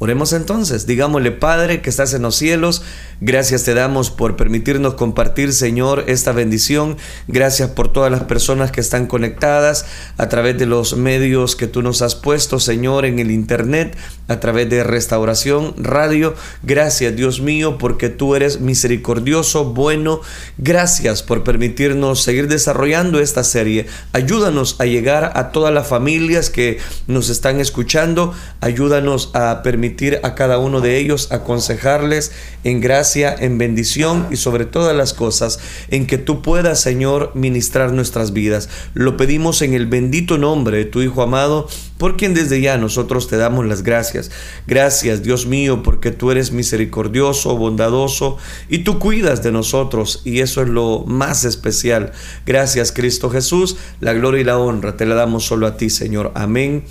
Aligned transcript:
Oremos 0.00 0.32
entonces, 0.32 0.86
digámosle 0.86 1.32
Padre 1.32 1.82
que 1.82 1.90
estás 1.90 2.14
en 2.14 2.22
los 2.22 2.36
cielos, 2.36 2.82
gracias 3.20 3.64
te 3.64 3.74
damos 3.74 4.12
por 4.12 4.36
permitirnos 4.36 4.94
compartir 4.94 5.52
Señor 5.52 6.04
esta 6.06 6.30
bendición, 6.30 6.96
gracias 7.26 7.70
por 7.70 7.92
todas 7.92 8.12
las 8.12 8.22
personas 8.22 8.70
que 8.70 8.80
están 8.80 9.08
conectadas 9.08 9.86
a 10.16 10.28
través 10.28 10.56
de 10.56 10.66
los 10.66 10.96
medios 10.96 11.56
que 11.56 11.66
tú 11.66 11.82
nos 11.82 12.00
has 12.00 12.14
puesto 12.14 12.60
Señor 12.60 13.06
en 13.06 13.18
el 13.18 13.32
Internet, 13.32 13.96
a 14.28 14.38
través 14.38 14.70
de 14.70 14.84
restauración, 14.84 15.74
radio, 15.76 16.36
gracias 16.62 17.16
Dios 17.16 17.40
mío 17.40 17.76
porque 17.76 18.08
tú 18.08 18.36
eres 18.36 18.60
misericordioso, 18.60 19.64
bueno, 19.64 20.20
gracias 20.58 21.24
por 21.24 21.42
permitirnos 21.42 22.22
seguir 22.22 22.46
desarrollando 22.46 23.18
esta 23.18 23.42
serie, 23.42 23.88
ayúdanos 24.12 24.76
a 24.78 24.84
llegar 24.84 25.32
a 25.34 25.50
todas 25.50 25.74
las 25.74 25.88
familias 25.88 26.50
que 26.50 26.78
nos 27.08 27.30
están 27.30 27.58
escuchando, 27.58 28.32
ayúdanos 28.60 29.32
a 29.34 29.64
permitir 29.64 29.87
a 30.22 30.34
cada 30.34 30.58
uno 30.58 30.80
de 30.80 30.98
ellos, 30.98 31.32
aconsejarles 31.32 32.32
en 32.64 32.80
gracia, 32.80 33.34
en 33.38 33.58
bendición 33.58 34.26
y 34.30 34.36
sobre 34.36 34.64
todas 34.64 34.96
las 34.96 35.14
cosas, 35.14 35.58
en 35.90 36.06
que 36.06 36.18
tú 36.18 36.42
puedas, 36.42 36.80
Señor, 36.80 37.32
ministrar 37.34 37.92
nuestras 37.92 38.32
vidas. 38.32 38.68
Lo 38.94 39.16
pedimos 39.16 39.62
en 39.62 39.74
el 39.74 39.86
bendito 39.86 40.38
nombre 40.38 40.78
de 40.78 40.84
tu 40.84 41.00
Hijo 41.00 41.22
amado, 41.22 41.68
por 41.96 42.16
quien 42.16 42.34
desde 42.34 42.60
ya 42.60 42.78
nosotros 42.78 43.28
te 43.28 43.36
damos 43.36 43.66
las 43.66 43.82
gracias. 43.82 44.30
Gracias, 44.66 45.22
Dios 45.22 45.46
mío, 45.46 45.82
porque 45.82 46.10
tú 46.10 46.30
eres 46.30 46.52
misericordioso, 46.52 47.56
bondadoso 47.56 48.36
y 48.68 48.78
tú 48.78 48.98
cuidas 48.98 49.42
de 49.42 49.52
nosotros 49.52 50.22
y 50.24 50.40
eso 50.40 50.62
es 50.62 50.68
lo 50.68 51.04
más 51.06 51.44
especial. 51.44 52.12
Gracias, 52.46 52.92
Cristo 52.92 53.30
Jesús. 53.30 53.76
La 54.00 54.12
gloria 54.12 54.40
y 54.40 54.44
la 54.44 54.58
honra 54.58 54.96
te 54.96 55.06
la 55.06 55.14
damos 55.14 55.44
solo 55.44 55.66
a 55.66 55.76
ti, 55.76 55.90
Señor. 55.90 56.32
Amén 56.34 56.84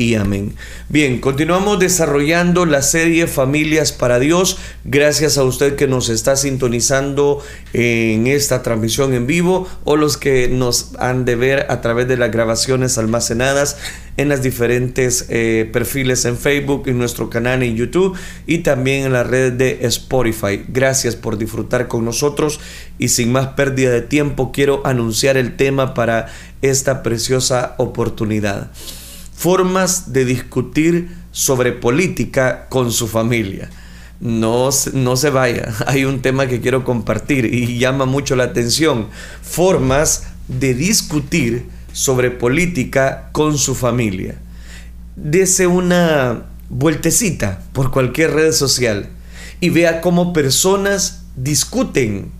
y 0.00 0.14
amén. 0.14 0.54
Bien, 0.88 1.20
continuamos 1.20 1.78
desarrollando 1.78 2.64
la 2.64 2.80
serie 2.80 3.26
Familias 3.26 3.92
para 3.92 4.18
Dios. 4.18 4.56
Gracias 4.82 5.36
a 5.36 5.44
usted 5.44 5.76
que 5.76 5.86
nos 5.86 6.08
está 6.08 6.36
sintonizando 6.36 7.42
en 7.74 8.26
esta 8.26 8.62
transmisión 8.62 9.12
en 9.12 9.26
vivo 9.26 9.68
o 9.84 9.96
los 9.96 10.16
que 10.16 10.48
nos 10.48 10.92
han 10.98 11.26
de 11.26 11.36
ver 11.36 11.66
a 11.68 11.82
través 11.82 12.08
de 12.08 12.16
las 12.16 12.30
grabaciones 12.30 12.96
almacenadas 12.96 13.76
en 14.16 14.30
las 14.30 14.42
diferentes 14.42 15.26
eh, 15.28 15.68
perfiles 15.70 16.24
en 16.24 16.38
Facebook, 16.38 16.84
en 16.86 16.96
nuestro 16.96 17.28
canal 17.28 17.62
en 17.62 17.76
YouTube 17.76 18.16
y 18.46 18.58
también 18.58 19.04
en 19.04 19.12
la 19.12 19.22
red 19.22 19.52
de 19.52 19.80
Spotify. 19.82 20.64
Gracias 20.68 21.14
por 21.14 21.36
disfrutar 21.36 21.88
con 21.88 22.06
nosotros 22.06 22.58
y 22.98 23.08
sin 23.08 23.32
más 23.32 23.48
pérdida 23.48 23.90
de 23.90 24.00
tiempo 24.00 24.50
quiero 24.50 24.80
anunciar 24.86 25.36
el 25.36 25.56
tema 25.56 25.92
para 25.92 26.28
esta 26.62 27.02
preciosa 27.02 27.74
oportunidad 27.76 28.70
formas 29.40 30.12
de 30.12 30.26
discutir 30.26 31.08
sobre 31.32 31.72
política 31.72 32.66
con 32.68 32.92
su 32.92 33.08
familia. 33.08 33.70
No, 34.20 34.68
no 34.92 35.16
se 35.16 35.30
vaya, 35.30 35.72
hay 35.86 36.04
un 36.04 36.20
tema 36.20 36.46
que 36.46 36.60
quiero 36.60 36.84
compartir 36.84 37.46
y 37.46 37.78
llama 37.78 38.04
mucho 38.04 38.36
la 38.36 38.44
atención. 38.44 39.06
Formas 39.40 40.24
de 40.46 40.74
discutir 40.74 41.64
sobre 41.94 42.30
política 42.30 43.30
con 43.32 43.56
su 43.56 43.74
familia. 43.74 44.34
Dese 45.16 45.66
una 45.66 46.42
vueltecita 46.68 47.62
por 47.72 47.90
cualquier 47.90 48.32
red 48.32 48.52
social 48.52 49.08
y 49.58 49.70
vea 49.70 50.02
cómo 50.02 50.34
personas 50.34 51.22
discuten, 51.34 52.30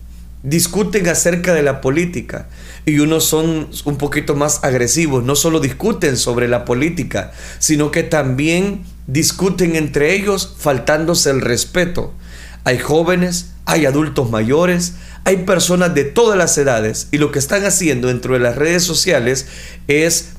discuten 0.42 1.08
acerca 1.08 1.54
de 1.54 1.62
la 1.62 1.80
política 1.80 2.46
y 2.86 2.98
unos 2.98 3.24
son 3.24 3.68
un 3.84 3.96
poquito 3.96 4.34
más 4.34 4.64
agresivos, 4.64 5.24
no 5.24 5.36
solo 5.36 5.60
discuten 5.60 6.16
sobre 6.16 6.48
la 6.48 6.64
política, 6.64 7.32
sino 7.58 7.90
que 7.90 8.02
también 8.02 8.82
discuten 9.06 9.76
entre 9.76 10.14
ellos 10.14 10.54
faltándose 10.58 11.30
el 11.30 11.40
respeto. 11.40 12.14
Hay 12.64 12.78
jóvenes, 12.78 13.52
hay 13.64 13.86
adultos 13.86 14.30
mayores, 14.30 14.94
hay 15.24 15.38
personas 15.38 15.94
de 15.94 16.04
todas 16.04 16.36
las 16.36 16.56
edades 16.58 17.08
y 17.10 17.18
lo 17.18 17.32
que 17.32 17.38
están 17.38 17.64
haciendo 17.64 18.08
dentro 18.08 18.34
de 18.34 18.40
las 18.40 18.56
redes 18.56 18.82
sociales 18.82 19.46
es, 19.86 20.30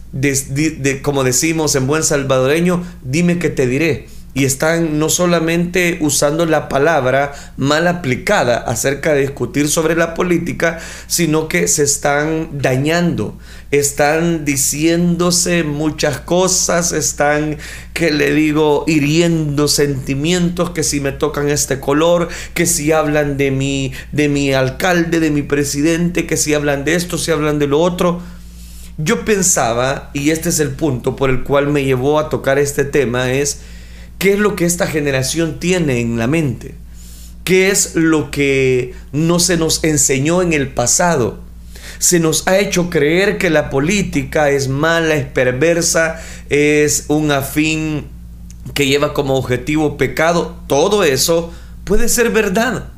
como 1.02 1.24
decimos 1.24 1.76
en 1.76 1.88
buen 1.88 2.04
salvadoreño, 2.04 2.84
dime 3.04 3.40
que 3.40 3.50
te 3.50 3.68
diré 3.68 4.08
y 4.34 4.46
están 4.46 4.98
no 4.98 5.10
solamente 5.10 5.98
usando 6.02 6.46
la 6.46 6.70
palabra 6.70 7.34
mal 7.58 7.88
aplicada 7.88 8.58
acerca 8.58 9.14
de 9.14 9.22
discutir 9.22 9.68
sobre 9.68 9.96
la 9.96 10.14
política, 10.14 10.80
sino 11.08 11.48
que 11.48 11.68
se 11.68 11.84
están 11.84 12.50
dañando, 12.54 13.38
están 13.72 14.46
diciéndose 14.46 15.64
muchas 15.64 16.20
cosas, 16.20 16.94
están, 16.94 17.58
que 17.94 18.12
le 18.12 18.34
digo, 18.34 18.86
hiriendo 18.88 19.68
sentimientos, 19.68 20.70
que 20.70 20.84
si 20.84 21.02
me 21.02 21.12
tocan 21.12 21.50
este 21.50 21.80
color, 21.80 22.30
que 22.54 22.66
si 22.66 22.94
hablan 22.94 23.36
de 23.36 23.52
mi, 23.52 23.92
de 24.14 24.30
mi 24.30 24.54
alcalde, 24.54 25.20
de 25.20 25.32
mi 25.32 25.42
presidente, 25.42 26.26
que 26.26 26.38
si 26.38 26.54
hablan 26.54 26.86
de 26.86 26.96
esto, 26.96 27.18
si 27.18 27.32
hablan 27.32 27.60
de 27.60 27.68
lo 27.68 27.80
otro. 27.80 28.22
Yo 28.98 29.26
pensaba, 29.26 30.12
y 30.14 30.30
este 30.30 30.50
es 30.50 30.60
el 30.60 30.70
punto 30.70 31.16
por 31.16 31.30
el 31.30 31.44
cual 31.44 31.68
me 31.68 31.84
llevó 31.84 32.20
a 32.20 32.30
tocar 32.30 32.60
este 32.60 32.86
tema, 32.86 33.32
es 33.32 33.60
¿Qué 34.22 34.34
es 34.34 34.40
lo 34.40 34.56
que 34.56 34.66
esta 34.66 34.86
generación 34.86 35.60
tiene 35.60 36.00
en 36.00 36.20
la 36.20 36.28
mente? 36.28 36.76
¿Qué 37.44 37.72
es 37.72 37.96
lo 37.96 38.30
que 38.30 38.94
no 39.12 39.40
se 39.40 39.58
nos 39.58 39.84
enseñó 39.84 40.44
en 40.44 40.54
el 40.54 40.68
pasado? 40.68 41.40
Se 41.98 42.20
nos 42.20 42.48
ha 42.48 42.60
hecho 42.60 42.92
creer 42.92 43.40
que 43.40 43.50
la 43.50 43.72
política 43.72 44.52
es 44.52 44.68
mala, 44.68 45.16
es 45.16 45.26
perversa, 45.26 46.22
es 46.52 47.06
un 47.08 47.32
afín 47.32 48.10
que 48.76 48.86
lleva 48.86 49.16
como 49.16 49.34
objetivo 49.38 49.98
pecado. 49.98 50.56
Todo 50.68 51.04
eso 51.04 51.52
puede 51.84 52.08
ser 52.08 52.30
verdad. 52.30 52.90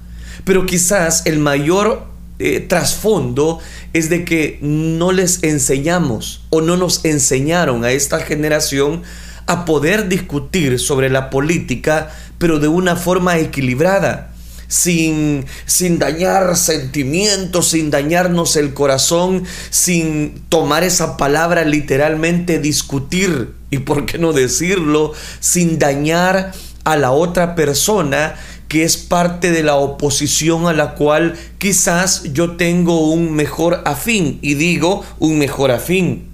Pero 0.43 0.65
quizás 0.65 1.25
el 1.25 1.39
mayor 1.39 2.05
eh, 2.39 2.59
trasfondo 2.59 3.59
es 3.93 4.09
de 4.09 4.25
que 4.25 4.59
no 4.61 5.13
les 5.13 5.41
enseñamos 5.41 6.43
o 6.49 6.59
no 6.59 6.75
nos 6.75 7.05
enseñaron 7.05 7.85
a 7.85 7.93
esta 7.93 8.19
generación 8.19 9.03
a 9.45 9.65
poder 9.65 10.07
discutir 10.07 10.79
sobre 10.79 11.09
la 11.09 11.29
política, 11.29 12.11
pero 12.37 12.59
de 12.59 12.67
una 12.67 12.95
forma 12.95 13.37
equilibrada. 13.37 14.29
Sin, 14.67 15.45
sin, 15.67 15.99
dañar 15.99 16.57
sentimientos, 16.57 17.69
sin 17.69 17.91
dañarnos 17.91 18.55
el 18.55 18.73
corazón, 18.73 19.43
sin 19.69 20.41
tomar 20.49 20.83
esa 20.83 21.15
palabra 21.15 21.63
literalmente 21.63 22.57
discutir, 22.57 23.53
y 23.69 23.79
por 23.79 24.07
qué 24.07 24.17
no 24.17 24.33
decirlo, 24.33 25.13
sin 25.39 25.77
dañar 25.77 26.53
a 26.85 26.97
la 26.97 27.11
otra 27.11 27.53
persona 27.53 28.35
que 28.67 28.83
es 28.83 28.97
parte 28.97 29.51
de 29.51 29.61
la 29.61 29.75
oposición 29.75 30.65
a 30.65 30.73
la 30.73 30.95
cual 30.95 31.35
quizás 31.59 32.23
yo 32.33 32.55
tengo 32.55 33.11
un 33.11 33.31
mejor 33.33 33.83
afín, 33.85 34.39
y 34.41 34.55
digo 34.55 35.05
un 35.19 35.37
mejor 35.37 35.69
afín 35.69 36.32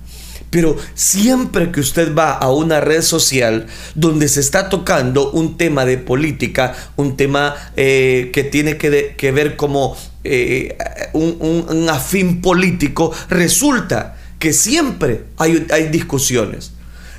pero 0.50 0.78
siempre 0.94 1.72
que 1.72 1.80
usted 1.80 2.16
va 2.16 2.34
a 2.34 2.52
una 2.52 2.80
red 2.80 3.02
social 3.02 3.68
donde 3.96 4.28
se 4.28 4.40
está 4.40 4.70
tocando 4.70 5.32
un 5.32 5.58
tema 5.58 5.86
de 5.86 5.98
política, 5.98 6.76
un 6.96 7.18
tema 7.18 7.56
eh, 7.76 8.32
que 8.34 8.44
tiene 8.44 8.78
que, 8.78 9.32
ver 9.32 9.56
como 9.56 9.96
eh, 10.24 10.78
un, 11.14 11.88
afín 11.90 12.42
político, 12.42 13.14
resulta 13.30 14.18
que 14.40 14.54
siempre 14.54 15.26
hay, 15.38 15.68
hay 15.72 15.88
discusiones. 15.88 16.72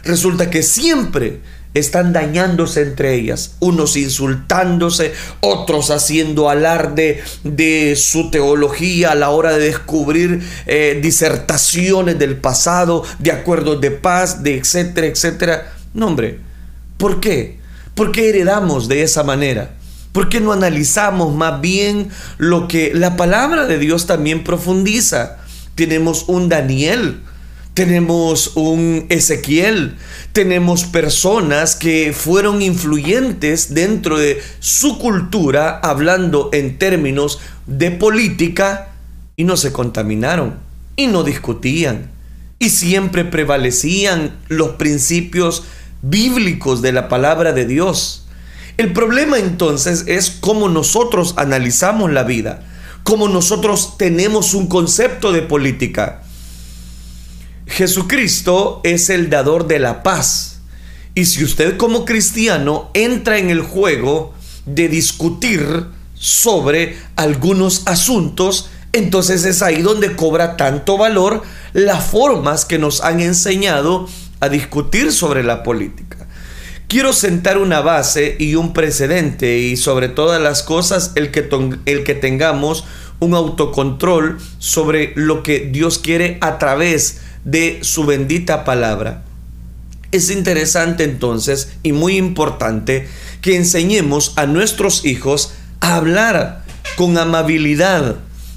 Resulta 0.02 0.50
que 0.50 0.62
siempre 0.62 1.40
están 1.74 2.12
dañándose 2.12 2.82
entre 2.82 3.14
ellas, 3.14 3.56
unos 3.60 3.96
insultándose, 3.96 5.12
otros 5.40 5.90
haciendo 5.90 6.50
alarde 6.50 7.22
de 7.44 7.94
su 7.96 8.30
teología 8.30 9.12
a 9.12 9.14
la 9.14 9.30
hora 9.30 9.56
de 9.56 9.66
descubrir 9.66 10.42
eh, 10.66 10.98
disertaciones 11.02 12.18
del 12.18 12.36
pasado, 12.36 13.04
de 13.18 13.32
acuerdos 13.32 13.80
de 13.80 13.92
paz, 13.92 14.42
de 14.42 14.56
etcétera, 14.56 15.06
etcétera. 15.06 15.72
No, 15.94 16.08
hombre, 16.08 16.40
¿por 16.96 17.20
qué? 17.20 17.58
¿Por 17.94 18.12
qué 18.12 18.30
heredamos 18.30 18.88
de 18.88 19.02
esa 19.02 19.22
manera? 19.22 19.74
¿Por 20.12 20.28
qué 20.28 20.40
no 20.40 20.52
analizamos 20.52 21.34
más 21.34 21.60
bien 21.60 22.08
lo 22.38 22.66
que 22.66 22.92
la 22.94 23.16
palabra 23.16 23.66
de 23.66 23.78
Dios 23.78 24.06
también 24.06 24.42
profundiza? 24.42 25.38
Tenemos 25.76 26.24
un 26.26 26.48
Daniel, 26.48 27.20
tenemos 27.74 28.56
un 28.56 29.06
Ezequiel, 29.08 29.96
tenemos 30.32 30.84
personas 30.84 31.76
que 31.76 32.12
fueron 32.12 32.62
influyentes 32.62 33.74
dentro 33.74 34.18
de 34.18 34.42
su 34.58 34.98
cultura, 34.98 35.78
hablando 35.82 36.50
en 36.52 36.78
términos 36.78 37.38
de 37.66 37.90
política, 37.90 38.88
y 39.36 39.44
no 39.44 39.56
se 39.56 39.72
contaminaron, 39.72 40.58
y 40.96 41.06
no 41.06 41.22
discutían, 41.22 42.10
y 42.58 42.70
siempre 42.70 43.24
prevalecían 43.24 44.36
los 44.48 44.70
principios 44.72 45.64
bíblicos 46.02 46.82
de 46.82 46.92
la 46.92 47.08
palabra 47.08 47.52
de 47.52 47.66
Dios. 47.66 48.26
El 48.76 48.92
problema 48.92 49.38
entonces 49.38 50.04
es 50.06 50.30
cómo 50.30 50.68
nosotros 50.68 51.34
analizamos 51.36 52.10
la 52.10 52.24
vida, 52.24 52.64
cómo 53.02 53.28
nosotros 53.28 53.96
tenemos 53.96 54.54
un 54.54 54.66
concepto 54.66 55.32
de 55.32 55.42
política. 55.42 56.22
Jesucristo 57.70 58.80
es 58.82 59.10
el 59.10 59.30
dador 59.30 59.68
de 59.68 59.78
la 59.78 60.02
paz. 60.02 60.58
Y 61.14 61.24
si 61.26 61.44
usted 61.44 61.76
como 61.76 62.04
cristiano 62.04 62.90
entra 62.94 63.38
en 63.38 63.48
el 63.50 63.62
juego 63.62 64.34
de 64.66 64.88
discutir 64.88 65.86
sobre 66.14 66.98
algunos 67.16 67.86
asuntos, 67.86 68.70
entonces 68.92 69.44
es 69.44 69.62
ahí 69.62 69.82
donde 69.82 70.16
cobra 70.16 70.56
tanto 70.56 70.98
valor 70.98 71.42
las 71.72 72.04
formas 72.04 72.64
que 72.64 72.78
nos 72.78 73.02
han 73.02 73.20
enseñado 73.20 74.08
a 74.40 74.48
discutir 74.48 75.12
sobre 75.12 75.44
la 75.44 75.62
política. 75.62 76.26
Quiero 76.88 77.12
sentar 77.12 77.58
una 77.58 77.80
base 77.82 78.34
y 78.40 78.56
un 78.56 78.72
precedente 78.72 79.58
y 79.58 79.76
sobre 79.76 80.08
todas 80.08 80.42
las 80.42 80.64
cosas 80.64 81.12
el 81.14 81.30
que, 81.30 81.48
el 81.86 82.02
que 82.02 82.14
tengamos 82.16 82.84
un 83.20 83.34
autocontrol 83.34 84.38
sobre 84.58 85.12
lo 85.14 85.44
que 85.44 85.60
Dios 85.60 85.98
quiere 85.98 86.38
a 86.40 86.58
través 86.58 87.20
de 87.44 87.80
su 87.82 88.04
bendita 88.04 88.64
palabra. 88.64 89.24
Es 90.12 90.30
interesante 90.30 91.04
entonces 91.04 91.72
y 91.82 91.92
muy 91.92 92.16
importante 92.16 93.08
que 93.42 93.56
enseñemos 93.56 94.32
a 94.36 94.46
nuestros 94.46 95.04
hijos 95.04 95.52
a 95.80 95.96
hablar 95.96 96.64
con 96.96 97.16
amabilidad, 97.16 98.16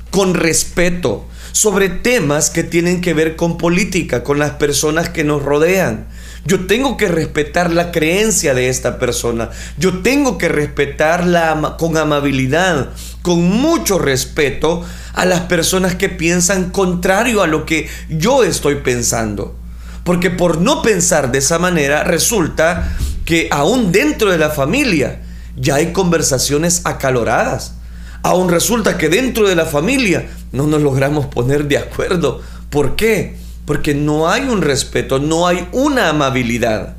con 0.09 0.33
respeto, 0.33 1.27
sobre 1.51 1.89
temas 1.89 2.49
que 2.49 2.63
tienen 2.63 3.01
que 3.01 3.13
ver 3.13 3.35
con 3.35 3.57
política, 3.57 4.23
con 4.23 4.39
las 4.39 4.51
personas 4.51 5.09
que 5.09 5.23
nos 5.23 5.43
rodean. 5.43 6.07
Yo 6.45 6.65
tengo 6.67 6.97
que 6.97 7.07
respetar 7.07 7.71
la 7.71 7.91
creencia 7.91 8.53
de 8.53 8.67
esta 8.67 8.99
persona. 8.99 9.49
Yo 9.77 9.99
tengo 10.01 10.37
que 10.37 10.49
respetarla 10.49 11.77
con 11.79 11.95
amabilidad, 11.95 12.89
con 13.21 13.43
mucho 13.43 13.97
respeto 13.97 14.83
a 15.13 15.25
las 15.25 15.41
personas 15.41 15.95
que 15.95 16.09
piensan 16.09 16.69
contrario 16.69 17.41
a 17.41 17.47
lo 17.47 17.65
que 17.65 17.87
yo 18.09 18.43
estoy 18.43 18.75
pensando. 18.75 19.55
Porque 20.03 20.31
por 20.31 20.59
no 20.59 20.81
pensar 20.81 21.31
de 21.31 21.37
esa 21.37 21.59
manera 21.59 22.03
resulta 22.03 22.93
que 23.23 23.47
aún 23.49 23.93
dentro 23.93 24.29
de 24.29 24.37
la 24.37 24.49
familia 24.49 25.21
ya 25.55 25.75
hay 25.75 25.93
conversaciones 25.93 26.81
acaloradas. 26.83 27.75
Aún 28.21 28.49
resulta 28.49 28.97
que 28.97 29.07
dentro 29.07 29.47
de 29.47 29.55
la 29.55 29.65
familia 29.65 30.29
no 30.51 30.67
nos 30.67 30.81
logramos 30.81 31.27
poner 31.27 31.69
de 31.69 31.77
acuerdo. 31.77 32.41
¿Por 32.69 32.97
qué? 32.97 33.37
Porque 33.65 33.93
no 33.93 34.29
hay 34.29 34.43
un 34.43 34.61
respeto, 34.61 35.19
no 35.19 35.47
hay 35.47 35.67
una 35.71 36.09
amabilidad. 36.09 36.95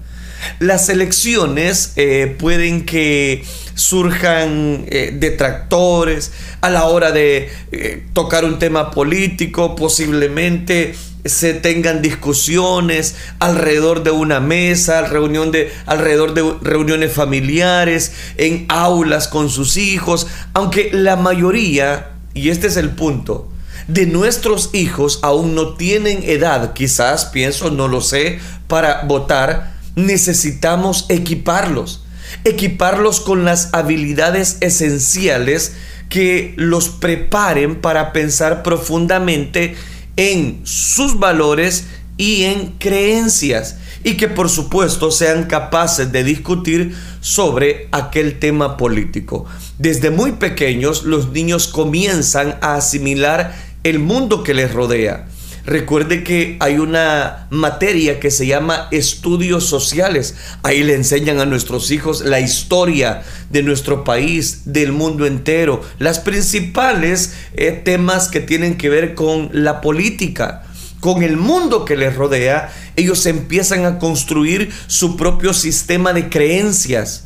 Las 0.59 0.89
elecciones 0.89 1.93
eh, 1.97 2.35
pueden 2.39 2.85
que 2.85 3.45
surjan 3.75 4.85
eh, 4.89 5.11
detractores 5.15 6.33
a 6.61 6.71
la 6.71 6.85
hora 6.85 7.13
de 7.13 7.51
eh, 7.73 8.07
tocar 8.13 8.45
un 8.45 8.59
tema 8.59 8.91
político, 8.91 9.75
posiblemente 9.75 10.95
se 11.25 11.55
tengan 11.55 12.03
discusiones 12.03 13.17
alrededor 13.39 14.03
de 14.03 14.11
una 14.11 14.41
mesa, 14.41 15.03
reunión 15.03 15.51
de, 15.51 15.73
alrededor 15.87 16.35
de 16.35 16.55
reuniones 16.63 17.13
familiares, 17.13 18.13
en 18.37 18.67
aulas 18.69 19.27
con 19.29 19.49
sus 19.49 19.77
hijos, 19.77 20.27
aunque 20.53 20.91
la 20.93 21.17
mayoría, 21.17 22.11
y 22.35 22.51
este 22.51 22.67
es 22.67 22.77
el 22.77 22.91
punto, 22.91 23.51
de 23.89 24.07
nuestros 24.07 24.71
hijos 24.73 25.19
aún 25.23 25.55
no 25.55 25.75
tienen 25.75 26.23
edad, 26.23 26.73
quizás, 26.73 27.27
pienso, 27.27 27.71
no 27.71 27.89
lo 27.89 28.01
sé, 28.01 28.39
para 28.67 29.03
votar, 29.03 29.75
necesitamos 29.95 31.07
equiparlos, 31.09 32.05
equiparlos 32.45 33.21
con 33.21 33.45
las 33.45 33.73
habilidades 33.73 34.59
esenciales 34.61 35.75
que 36.09 36.55
los 36.57 36.89
preparen 36.89 37.81
para 37.81 38.13
pensar 38.13 38.63
profundamente 38.63 39.77
en 40.17 40.61
sus 40.65 41.19
valores 41.19 41.87
y 42.17 42.45
en 42.45 42.73
creencias 42.79 43.79
y 44.05 44.17
que 44.17 44.29
por 44.29 44.49
supuesto 44.51 45.11
sean 45.11 45.45
capaces 45.45 46.13
de 46.13 46.23
discutir 46.23 46.95
sobre 47.21 47.89
aquel 47.91 48.39
tema 48.39 48.77
político. 48.77 49.47
Desde 49.79 50.11
muy 50.11 50.33
pequeños 50.33 51.05
los 51.05 51.31
niños 51.31 51.67
comienzan 51.67 52.59
a 52.61 52.75
asimilar 52.75 53.55
el 53.85 54.01
mundo 54.01 54.43
que 54.43 54.55
les 54.55 54.73
rodea. 54.73 55.27
Recuerde 55.67 56.25
que 56.25 56.59
hay 56.61 56.79
una 56.79 57.47
materia 57.49 58.21
que 58.21 58.31
se 58.31 58.47
llama 58.47 58.89
estudios 58.91 59.65
sociales. 59.65 60.35
Ahí 60.63 60.83
le 60.83 60.95
enseñan 60.95 61.41
a 61.41 61.47
nuestros 61.47 61.91
hijos 61.91 62.23
la 62.23 62.41
historia 62.41 63.23
de 63.49 63.63
nuestro 63.63 64.05
país, 64.05 64.63
del 64.67 64.93
mundo 64.93 65.25
entero, 65.25 65.83
las 65.99 66.19
principales 66.19 67.35
eh, 67.55 67.73
temas 67.73 68.29
que 68.29 68.41
tienen 68.41 68.77
que 68.77 68.91
ver 68.91 69.15
con 69.15 69.49
la 69.53 69.81
política, 69.81 70.65
con 71.01 71.23
el 71.23 71.39
mundo 71.39 71.87
que 71.87 71.97
les 71.97 72.15
rodea. 72.15 72.71
Ellos 72.97 73.25
empiezan 73.25 73.87
a 73.87 73.99
construir 73.99 74.71
su 74.87 75.17
propio 75.17 75.55
sistema 75.55 76.13
de 76.13 76.29
creencias. 76.29 77.25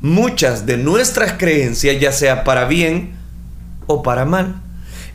Muchas 0.00 0.66
de 0.66 0.76
nuestras 0.76 1.34
creencias, 1.34 2.00
ya 2.00 2.10
sea 2.10 2.42
para 2.42 2.64
bien 2.66 3.14
o 3.86 4.02
para 4.02 4.24
mal, 4.24 4.65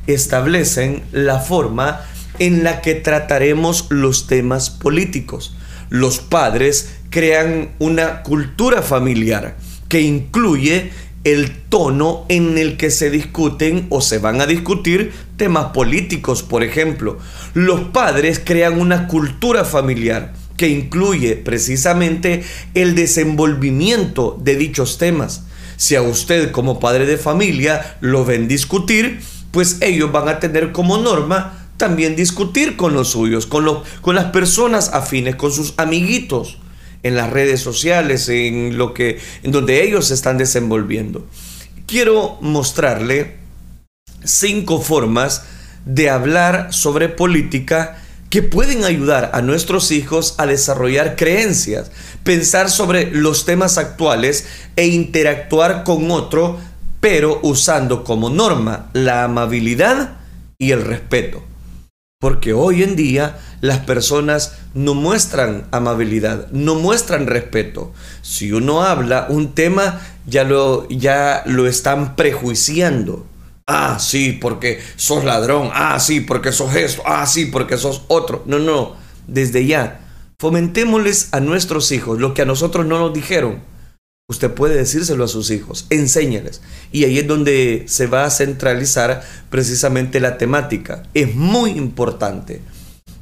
establecen 0.07 1.03
la 1.12 1.39
forma 1.39 2.01
en 2.39 2.63
la 2.63 2.81
que 2.81 2.95
trataremos 2.95 3.88
los 3.89 4.27
temas 4.27 4.69
políticos. 4.69 5.56
Los 5.89 6.19
padres 6.19 6.89
crean 7.09 7.71
una 7.80 8.24
cultura 8.24 8.81
familiar 8.81 9.57
que 9.89 10.01
incluye 10.01 10.92
el 11.24 11.51
tono 11.69 12.25
en 12.30 12.57
el 12.57 12.77
que 12.77 12.89
se 12.89 13.12
discuten 13.12 13.86
o 13.89 14.01
se 14.01 14.18
van 14.18 14.42
a 14.42 14.48
discutir 14.48 15.12
temas 15.38 15.65
políticos, 15.74 16.42
por 16.42 16.63
ejemplo. 16.63 17.19
Los 17.54 17.81
padres 17.81 18.42
crean 18.44 18.80
una 18.80 19.07
cultura 19.07 19.65
familiar 19.65 20.33
que 20.57 20.69
incluye 20.69 21.36
precisamente 21.36 22.44
el 22.74 22.95
desenvolvimiento 22.95 24.38
de 24.42 24.56
dichos 24.56 24.97
temas. 24.97 25.44
Si 25.77 25.95
a 25.95 26.01
usted 26.01 26.51
como 26.51 26.80
padre 26.80 27.06
de 27.06 27.18
familia 27.18 27.97
lo 28.01 28.25
ven 28.25 28.47
discutir, 28.47 29.19
pues 29.51 29.77
ellos 29.81 30.12
van 30.12 30.30
a 30.30 30.39
tener 30.39 30.71
como 30.71 30.98
norma 30.98 31.68
también 31.77 32.15
discutir 32.15 32.77
con 32.77 32.94
los 32.94 33.09
suyos, 33.09 33.45
con, 33.48 33.65
con 34.01 34.15
las 34.15 34.25
personas 34.25 34.89
afines, 34.94 35.36
con 35.36 35.51
sus 35.51 35.74
amiguitos 35.77 36.57
en 37.03 37.15
las 37.15 37.30
redes 37.30 37.62
sociales, 37.62 38.30
en 38.30 38.77
lo 38.77 38.94
que 38.94 39.19
en 39.44 39.51
donde 39.51 39.83
ellos 39.83 40.07
se 40.07 40.13
están 40.13 40.38
desenvolviendo. 40.38 41.25
Quiero 41.88 42.38
mostrarle 42.42 43.38
cinco 44.24 44.80
formas 44.80 45.44
de 45.86 46.09
hablar 46.09 46.71
sobre 46.71 47.09
política 47.09 47.97
que 48.30 48.44
pueden 48.44 48.86
ayudar 48.86 49.31
a 49.33 49.42
nuestros 49.42 49.92
hijos 49.92 50.36
a 50.38 50.45
desarrollar 50.45 51.18
creencias, 51.18 51.92
pensar 52.24 52.69
sobre 52.69 53.12
los 53.12 53.45
temas 53.45 53.77
actuales 53.77 54.45
e 54.77 54.88
interactuar 54.88 55.83
con 55.83 56.09
otro, 56.12 56.57
pero 57.01 57.39
usando 57.43 58.05
como 58.05 58.29
norma 58.29 58.89
la 58.93 59.25
amabilidad 59.25 60.19
y 60.57 60.71
el 60.71 60.85
respeto. 60.85 61.43
Porque 62.21 62.53
hoy 62.53 62.83
en 62.83 62.95
día 62.95 63.39
las 63.61 63.79
personas 63.79 64.59
no 64.75 64.93
muestran 64.93 65.67
amabilidad, 65.71 66.49
no 66.51 66.75
muestran 66.75 67.25
respeto. 67.25 67.91
Si 68.21 68.51
uno 68.53 68.83
habla 68.83 69.25
un 69.27 69.53
tema, 69.53 69.99
ya 70.27 70.43
lo, 70.43 70.87
ya 70.87 71.41
lo 71.47 71.67
están 71.67 72.15
prejuiciando. 72.15 73.25
Ah, 73.65 73.97
sí, 73.99 74.37
porque 74.39 74.79
sos 74.95 75.23
ladrón. 75.23 75.71
Ah, 75.73 75.99
sí, 75.99 76.21
porque 76.21 76.51
sos 76.51 76.75
esto. 76.75 77.01
Ah, 77.05 77.25
sí, 77.25 77.47
porque 77.47 77.77
sos 77.77 78.03
otro. 78.07 78.43
No, 78.45 78.59
no. 78.59 78.95
Desde 79.27 79.65
ya, 79.65 80.01
fomentémosles 80.39 81.29
a 81.31 81.39
nuestros 81.39 81.91
hijos 81.91 82.19
lo 82.19 82.35
que 82.35 82.43
a 82.43 82.45
nosotros 82.45 82.85
no 82.85 82.99
nos 82.99 83.13
dijeron 83.13 83.70
Usted 84.31 84.52
puede 84.52 84.76
decírselo 84.76 85.26
a 85.26 85.28
sus 85.28 85.52
hijos, 85.52 85.88
enséñales. 85.90 86.61
Y 86.94 87.04
ahí 87.04 87.19
es 87.19 87.28
donde 87.28 87.83
se 87.90 88.07
va 88.07 88.23
a 88.23 88.30
centralizar 88.30 89.23
precisamente 89.50 90.21
la 90.21 90.38
temática. 90.38 91.04
Es 91.14 91.35
muy 91.35 91.71
importante 91.71 92.61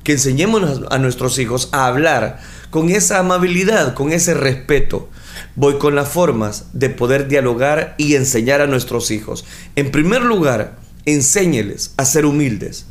que 0.04 0.12
enseñemos 0.12 0.84
a 0.92 1.00
nuestros 1.00 1.40
hijos 1.40 1.70
a 1.72 1.88
hablar 1.88 2.40
con 2.70 2.92
esa 2.92 3.18
amabilidad, 3.18 3.96
con 3.96 4.12
ese 4.12 4.36
respeto. 4.36 5.10
Voy 5.56 5.80
con 5.80 5.96
las 5.96 6.10
formas 6.10 6.66
de 6.74 6.92
poder 6.92 7.28
dialogar 7.28 7.96
y 7.98 8.14
enseñar 8.14 8.62
a 8.62 8.68
nuestros 8.68 9.10
hijos. 9.10 9.46
En 9.76 9.90
primer 9.90 10.22
lugar, 10.22 10.78
enséñeles 11.06 11.96
a 11.98 12.06
ser 12.06 12.28
humildes. 12.28 12.86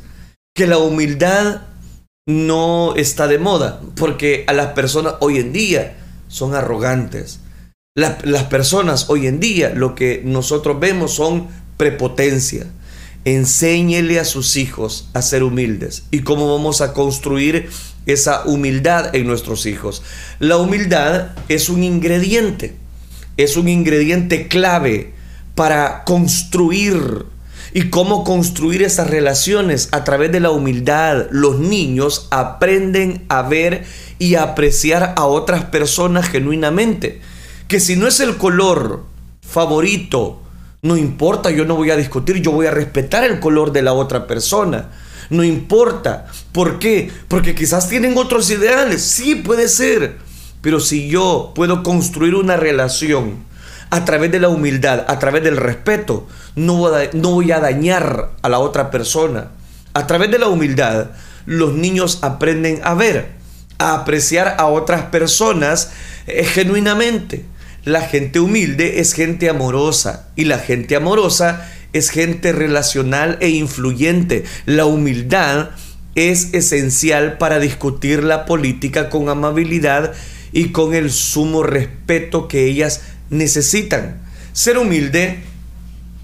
Que 0.53 0.67
la 0.67 0.77
humildad 0.77 1.61
no 2.27 2.95
está 2.97 3.29
de 3.29 3.39
moda, 3.39 3.79
porque 3.95 4.43
a 4.49 4.51
las 4.51 4.73
personas 4.73 5.13
hoy 5.21 5.37
en 5.37 5.53
día 5.53 5.95
son 6.27 6.53
arrogantes 6.53 7.39
las 7.95 8.43
personas 8.45 9.09
hoy 9.09 9.27
en 9.27 9.39
día 9.39 9.71
lo 9.75 9.95
que 9.95 10.21
nosotros 10.23 10.79
vemos 10.79 11.15
son 11.15 11.47
prepotencia. 11.75 12.67
Enséñele 13.25 14.19
a 14.19 14.25
sus 14.25 14.55
hijos 14.55 15.09
a 15.13 15.21
ser 15.21 15.43
humildes 15.43 16.03
y 16.11 16.19
cómo 16.19 16.55
vamos 16.55 16.81
a 16.81 16.93
construir 16.93 17.69
esa 18.05 18.43
humildad 18.45 19.13
en 19.15 19.27
nuestros 19.27 19.65
hijos. 19.65 20.03
La 20.39 20.57
humildad 20.57 21.31
es 21.49 21.69
un 21.69 21.83
ingrediente, 21.83 22.75
es 23.37 23.57
un 23.57 23.67
ingrediente 23.67 24.47
clave 24.47 25.13
para 25.55 26.03
construir 26.05 27.25
y 27.73 27.89
cómo 27.89 28.23
construir 28.23 28.81
esas 28.81 29.09
relaciones 29.09 29.89
a 29.91 30.03
través 30.03 30.31
de 30.31 30.39
la 30.39 30.51
humildad. 30.51 31.27
Los 31.31 31.59
niños 31.59 32.27
aprenden 32.31 33.25
a 33.29 33.41
ver 33.41 33.83
y 34.17 34.35
apreciar 34.35 35.13
a 35.17 35.25
otras 35.25 35.65
personas 35.65 36.29
genuinamente. 36.29 37.21
Que 37.69 37.79
si 37.79 37.95
no 37.95 38.07
es 38.07 38.19
el 38.19 38.35
color 38.37 39.05
favorito, 39.41 40.41
no 40.81 40.97
importa, 40.97 41.51
yo 41.51 41.65
no 41.65 41.75
voy 41.75 41.91
a 41.91 41.95
discutir, 41.95 42.41
yo 42.41 42.51
voy 42.51 42.65
a 42.65 42.71
respetar 42.71 43.23
el 43.23 43.39
color 43.39 43.71
de 43.71 43.83
la 43.83 43.93
otra 43.93 44.25
persona. 44.25 44.89
No 45.29 45.43
importa. 45.43 46.25
¿Por 46.51 46.79
qué? 46.79 47.11
Porque 47.27 47.53
quizás 47.53 47.87
tienen 47.87 48.17
otros 48.17 48.49
ideales. 48.49 49.03
Sí, 49.03 49.35
puede 49.35 49.69
ser. 49.69 50.17
Pero 50.61 50.79
si 50.79 51.09
yo 51.09 51.51
puedo 51.53 51.83
construir 51.83 52.33
una 52.33 52.57
relación 52.57 53.45
a 53.91 54.03
través 54.03 54.31
de 54.31 54.39
la 54.39 54.49
humildad, 54.49 55.05
a 55.07 55.19
través 55.19 55.43
del 55.43 55.57
respeto, 55.57 56.27
no 56.55 56.73
voy 56.75 57.51
a, 57.51 57.59
dañar 57.59 58.31
a 58.41 58.49
la 58.49 58.57
otra 58.57 58.89
persona. 58.89 59.51
A 59.93 60.07
través 60.07 60.31
de 60.31 60.39
la 60.39 60.47
humildad, 60.47 61.11
los 61.45 61.73
niños 61.73 62.17
aprenden 62.23 62.81
a 62.83 62.95
ver, 62.95 63.33
a 63.77 63.93
apreciar 63.93 64.55
a 64.57 64.65
otras 64.65 65.03
personas 65.05 65.91
eh, 66.25 66.43
genuinamente. 66.43 67.45
La 67.85 68.01
gente 68.01 68.39
humilde 68.39 68.99
es 68.99 69.13
gente 69.13 69.49
amorosa 69.49 70.29
y 70.35 70.45
la 70.45 70.59
gente 70.59 70.95
amorosa 70.95 71.69
es 71.93 72.09
gente 72.09 72.51
relacional 72.51 73.37
e 73.41 73.49
influyente. 73.49 74.43
La 74.65 74.85
humildad 74.85 75.69
es 76.15 76.53
esencial 76.53 77.37
para 77.37 77.59
discutir 77.59 78.23
la 78.23 78.45
política 78.45 79.09
con 79.09 79.29
amabilidad 79.29 80.13
y 80.51 80.69
con 80.69 80.93
el 80.93 81.11
sumo 81.11 81.63
respeto 81.63 82.47
que 82.47 82.65
ellas 82.65 83.01
necesitan. 83.29 84.21
Ser 84.53 84.77
humilde 84.77 85.39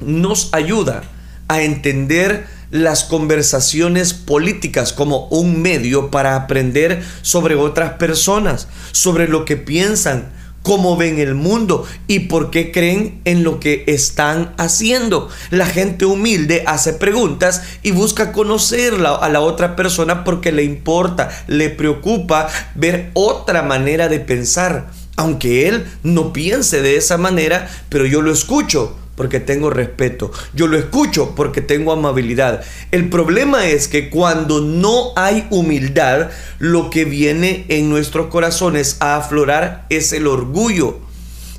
nos 0.02 0.54
ayuda 0.54 1.04
a 1.48 1.62
entender 1.62 2.48
las 2.72 3.04
conversaciones 3.04 4.14
políticas 4.14 4.92
como 4.92 5.28
un 5.28 5.62
medio 5.62 6.12
para 6.12 6.36
aprender 6.36 7.04
sobre 7.22 7.56
otras 7.56 7.94
personas, 7.94 8.68
sobre 8.92 9.28
lo 9.28 9.46
que 9.46 9.56
piensan, 9.56 10.32
cómo 10.66 10.98
ven 10.98 11.20
el 11.20 11.36
mundo 11.36 11.86
y 12.08 12.22
por 12.22 12.50
qué 12.50 12.72
creen 12.72 13.22
en 13.24 13.44
lo 13.44 13.60
que 13.60 13.84
están 13.86 14.56
haciendo. 14.58 15.30
La 15.52 15.68
gente 15.68 16.06
humilde 16.06 16.64
hace 16.66 16.94
preguntas 16.94 17.62
y 17.84 17.92
busca 17.92 18.32
conocer 18.32 18.96
a 18.96 19.30
la 19.30 19.42
otra 19.42 19.76
persona 19.76 20.24
porque 20.24 20.52
le 20.52 20.64
importa, 20.64 21.30
le 21.46 21.70
preocupa 21.70 22.50
ver 22.74 23.12
otra 23.14 23.62
manera 23.62 24.10
de 24.10 24.20
pensar. 24.20 24.90
Aunque 25.18 25.68
él 25.68 25.86
no 26.02 26.34
piense 26.34 26.82
de 26.82 26.98
esa 26.98 27.18
manera, 27.18 27.70
pero 27.88 28.08
yo 28.08 28.24
lo 28.24 28.34
escucho 28.34 28.98
porque 29.16 29.40
tengo 29.40 29.70
respeto. 29.70 30.32
Yo 30.54 30.68
lo 30.68 30.78
escucho 30.78 31.34
porque 31.36 31.62
tengo 31.62 31.92
amabilidad. 31.92 32.64
El 32.92 33.10
problema 33.10 33.68
es 33.68 33.88
que 33.88 34.10
cuando 34.10 34.62
no 34.62 35.14
hay 35.16 35.48
humildad, 35.50 36.30
lo 36.60 36.90
que 36.90 37.06
viene 37.06 37.66
en 37.70 37.90
nuestros 37.90 38.28
corazones 38.28 38.98
a 39.00 39.16
aflorar 39.16 39.86
es 39.90 40.14
el 40.14 40.28
orgullo. 40.28 41.00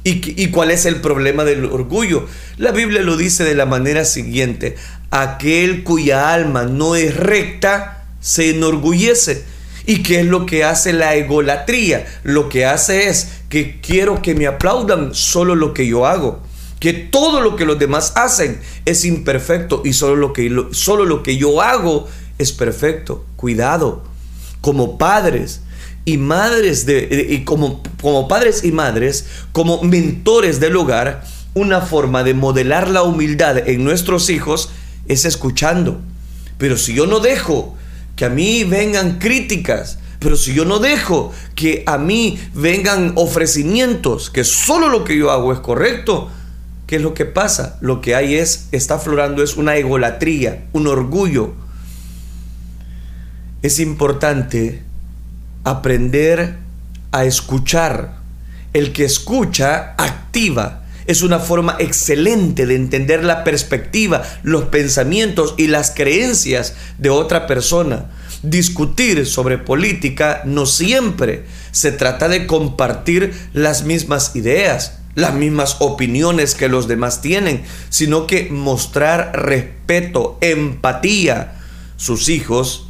¿Y, 0.04 0.40
¿Y, 0.40 0.50
cuál 0.50 0.70
es 0.70 0.86
el 0.86 1.00
problema 1.00 1.44
del 1.44 1.64
orgullo? 1.64 2.26
La 2.58 2.70
Biblia 2.70 3.02
lo 3.02 3.16
dice 3.16 3.42
de 3.42 3.56
la 3.56 3.66
manera 3.66 4.04
siguiente. 4.04 4.76
Aquel 5.10 5.82
cuya 5.82 6.32
alma 6.32 6.62
no 6.62 6.94
es 6.94 7.16
recta 7.16 8.04
se 8.20 8.50
enorgullece. 8.50 9.44
¿Y 9.84 10.04
qué 10.04 10.20
es 10.20 10.26
lo 10.26 10.46
que 10.46 10.62
hace 10.62 10.92
la 10.92 11.16
egolatría? 11.16 12.06
Lo 12.22 12.48
que 12.48 12.66
hace 12.66 13.08
es 13.08 13.32
que 13.48 13.80
quiero 13.80 14.22
que 14.22 14.34
me 14.36 14.46
aplaudan 14.46 15.12
solo 15.12 15.56
lo 15.56 15.74
que 15.74 15.88
yo 15.88 16.06
hago 16.06 16.42
que 16.80 16.92
todo 16.92 17.40
lo 17.40 17.56
que 17.56 17.64
los 17.64 17.78
demás 17.78 18.12
hacen 18.16 18.60
es 18.84 19.04
imperfecto 19.04 19.82
y 19.84 19.92
solo 19.92 20.16
lo 20.16 20.32
que, 20.32 20.50
solo 20.72 21.04
lo 21.04 21.22
que 21.22 21.36
yo 21.36 21.62
hago 21.62 22.06
es 22.38 22.52
perfecto. 22.52 23.24
Cuidado, 23.36 24.04
como 24.60 24.98
padres 24.98 25.62
y 26.04 26.18
madres 26.18 26.86
de, 26.86 27.26
y 27.30 27.44
como, 27.44 27.82
como 28.00 28.28
padres 28.28 28.64
y 28.64 28.72
madres, 28.72 29.26
como 29.52 29.82
mentores 29.82 30.60
del 30.60 30.76
hogar, 30.76 31.24
una 31.54 31.80
forma 31.80 32.22
de 32.22 32.34
modelar 32.34 32.88
la 32.90 33.02
humildad 33.02 33.56
en 33.68 33.82
nuestros 33.82 34.28
hijos 34.28 34.70
es 35.08 35.24
escuchando. 35.24 36.00
Pero 36.58 36.76
si 36.76 36.94
yo 36.94 37.06
no 37.06 37.20
dejo 37.20 37.74
que 38.14 38.26
a 38.26 38.28
mí 38.28 38.64
vengan 38.64 39.18
críticas, 39.18 39.98
pero 40.18 40.36
si 40.36 40.54
yo 40.54 40.64
no 40.64 40.78
dejo 40.78 41.32
que 41.54 41.82
a 41.86 41.98
mí 41.98 42.38
vengan 42.54 43.12
ofrecimientos, 43.16 44.30
que 44.30 44.44
solo 44.44 44.88
lo 44.88 45.04
que 45.04 45.16
yo 45.16 45.30
hago 45.30 45.52
es 45.52 45.60
correcto, 45.60 46.30
¿Qué 46.86 46.96
es 46.96 47.02
lo 47.02 47.14
que 47.14 47.24
pasa? 47.24 47.78
Lo 47.80 48.00
que 48.00 48.14
hay 48.14 48.36
es, 48.36 48.68
está 48.70 48.94
aflorando 48.94 49.42
es 49.42 49.56
una 49.56 49.76
egolatría, 49.76 50.66
un 50.72 50.86
orgullo. 50.86 51.52
Es 53.62 53.80
importante 53.80 54.82
aprender 55.64 56.58
a 57.10 57.24
escuchar. 57.24 58.24
El 58.72 58.92
que 58.92 59.04
escucha 59.04 59.94
activa. 59.96 60.84
Es 61.06 61.22
una 61.22 61.38
forma 61.38 61.76
excelente 61.78 62.66
de 62.66 62.74
entender 62.74 63.24
la 63.24 63.42
perspectiva, 63.42 64.22
los 64.42 64.64
pensamientos 64.64 65.54
y 65.56 65.68
las 65.68 65.92
creencias 65.92 66.74
de 66.98 67.10
otra 67.10 67.46
persona. 67.46 68.10
Discutir 68.42 69.24
sobre 69.24 69.58
política 69.58 70.42
no 70.44 70.66
siempre 70.66 71.44
se 71.72 71.90
trata 71.90 72.28
de 72.28 72.46
compartir 72.46 73.32
las 73.54 73.84
mismas 73.84 74.36
ideas 74.36 74.98
las 75.16 75.34
mismas 75.34 75.78
opiniones 75.80 76.54
que 76.54 76.68
los 76.68 76.86
demás 76.86 77.20
tienen, 77.20 77.64
sino 77.88 78.28
que 78.28 78.48
mostrar 78.50 79.32
respeto, 79.34 80.38
empatía. 80.40 81.54
Sus 81.96 82.28
hijos 82.28 82.86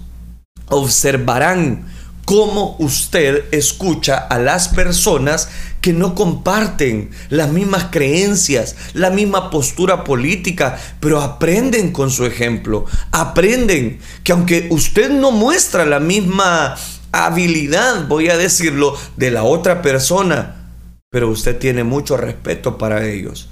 observarán 0.68 1.87
cómo 2.26 2.76
usted 2.80 3.45
escucha 3.52 4.16
a 4.16 4.38
las 4.38 4.68
personas 4.68 5.49
que 5.80 5.92
no 5.92 6.16
comparten 6.16 7.11
las 7.30 7.50
mismas 7.50 7.87
creencias, 7.92 8.75
la 8.92 9.11
misma 9.11 9.49
postura 9.49 10.02
política, 10.02 10.76
pero 10.99 11.23
aprenden 11.23 11.92
con 11.92 12.11
su 12.11 12.26
ejemplo, 12.26 12.85
aprenden 13.12 14.00
que 14.25 14.33
aunque 14.33 14.66
usted 14.71 15.11
no 15.11 15.30
muestra 15.30 15.87
la 15.87 16.00
misma 16.00 16.75
habilidad, 17.12 18.09
voy 18.09 18.28
a 18.28 18.37
decirlo, 18.37 18.99
de 19.16 19.30
la 19.30 19.45
otra 19.45 19.80
persona, 19.80 20.56
pero 21.11 21.31
usted 21.31 21.57
tiene 21.59 21.85
mucho 21.85 22.17
respeto 22.17 22.79
para 22.79 23.07
ellos. 23.07 23.49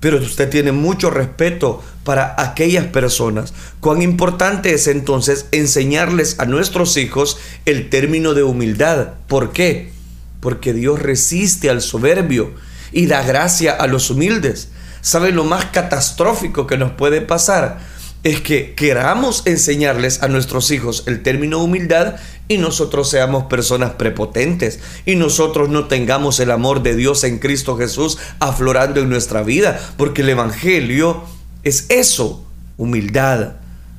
Pero 0.00 0.18
usted 0.18 0.50
tiene 0.50 0.72
mucho 0.72 1.10
respeto 1.10 1.82
para 2.04 2.34
aquellas 2.38 2.86
personas. 2.86 3.54
Cuán 3.80 4.02
importante 4.02 4.74
es 4.74 4.86
entonces 4.88 5.46
enseñarles 5.52 6.38
a 6.40 6.46
nuestros 6.46 6.96
hijos 6.96 7.38
el 7.64 7.88
término 7.90 8.34
de 8.34 8.42
humildad. 8.42 9.14
¿Por 9.28 9.52
qué? 9.52 9.92
Porque 10.40 10.72
Dios 10.72 11.00
resiste 11.00 11.70
al 11.70 11.80
soberbio 11.80 12.52
y 12.92 13.06
da 13.06 13.22
gracia 13.22 13.72
a 13.72 13.86
los 13.86 14.10
humildes. 14.10 14.68
¿Sabe 15.00 15.30
lo 15.30 15.44
más 15.44 15.66
catastrófico 15.66 16.66
que 16.66 16.76
nos 16.76 16.92
puede 16.92 17.20
pasar? 17.20 17.78
Es 18.26 18.40
que 18.40 18.74
queramos 18.74 19.46
enseñarles 19.46 20.20
a 20.20 20.26
nuestros 20.26 20.72
hijos 20.72 21.04
el 21.06 21.22
término 21.22 21.62
humildad 21.62 22.16
y 22.48 22.58
nosotros 22.58 23.08
seamos 23.08 23.44
personas 23.44 23.92
prepotentes 23.92 24.80
y 25.04 25.14
nosotros 25.14 25.68
no 25.68 25.86
tengamos 25.86 26.40
el 26.40 26.50
amor 26.50 26.82
de 26.82 26.96
Dios 26.96 27.22
en 27.22 27.38
Cristo 27.38 27.76
Jesús 27.76 28.18
aflorando 28.40 29.00
en 29.00 29.10
nuestra 29.10 29.44
vida, 29.44 29.78
porque 29.96 30.22
el 30.22 30.30
Evangelio 30.30 31.22
es 31.62 31.86
eso, 31.88 32.44
humildad, 32.76 33.58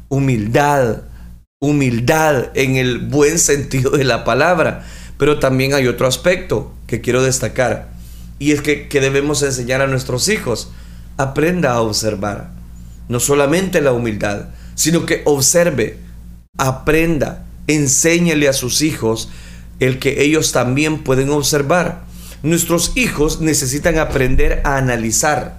humildad, 0.09 1.03
humildad 1.61 2.47
en 2.53 2.75
el 2.75 2.99
buen 2.99 3.39
sentido 3.39 3.91
de 3.91 4.03
la 4.03 4.25
palabra. 4.25 4.85
Pero 5.17 5.39
también 5.39 5.73
hay 5.73 5.87
otro 5.87 6.05
aspecto 6.05 6.73
que 6.85 6.99
quiero 6.99 7.23
destacar 7.23 7.91
y 8.39 8.51
es 8.51 8.61
que, 8.61 8.89
que 8.89 8.99
debemos 8.99 9.41
enseñar 9.41 9.79
a 9.79 9.87
nuestros 9.87 10.27
hijos. 10.27 10.69
Aprenda 11.15 11.71
a 11.71 11.81
observar 11.81 12.56
no 13.09 13.19
solamente 13.19 13.81
la 13.81 13.93
humildad, 13.93 14.47
sino 14.75 15.05
que 15.05 15.21
observe, 15.25 15.97
aprenda, 16.57 17.45
enséñale 17.67 18.47
a 18.47 18.53
sus 18.53 18.81
hijos 18.81 19.29
el 19.79 19.99
que 19.99 20.23
ellos 20.23 20.51
también 20.51 21.03
pueden 21.03 21.29
observar. 21.29 22.05
Nuestros 22.43 22.91
hijos 22.95 23.41
necesitan 23.41 23.97
aprender 23.97 24.61
a 24.63 24.77
analizar, 24.77 25.57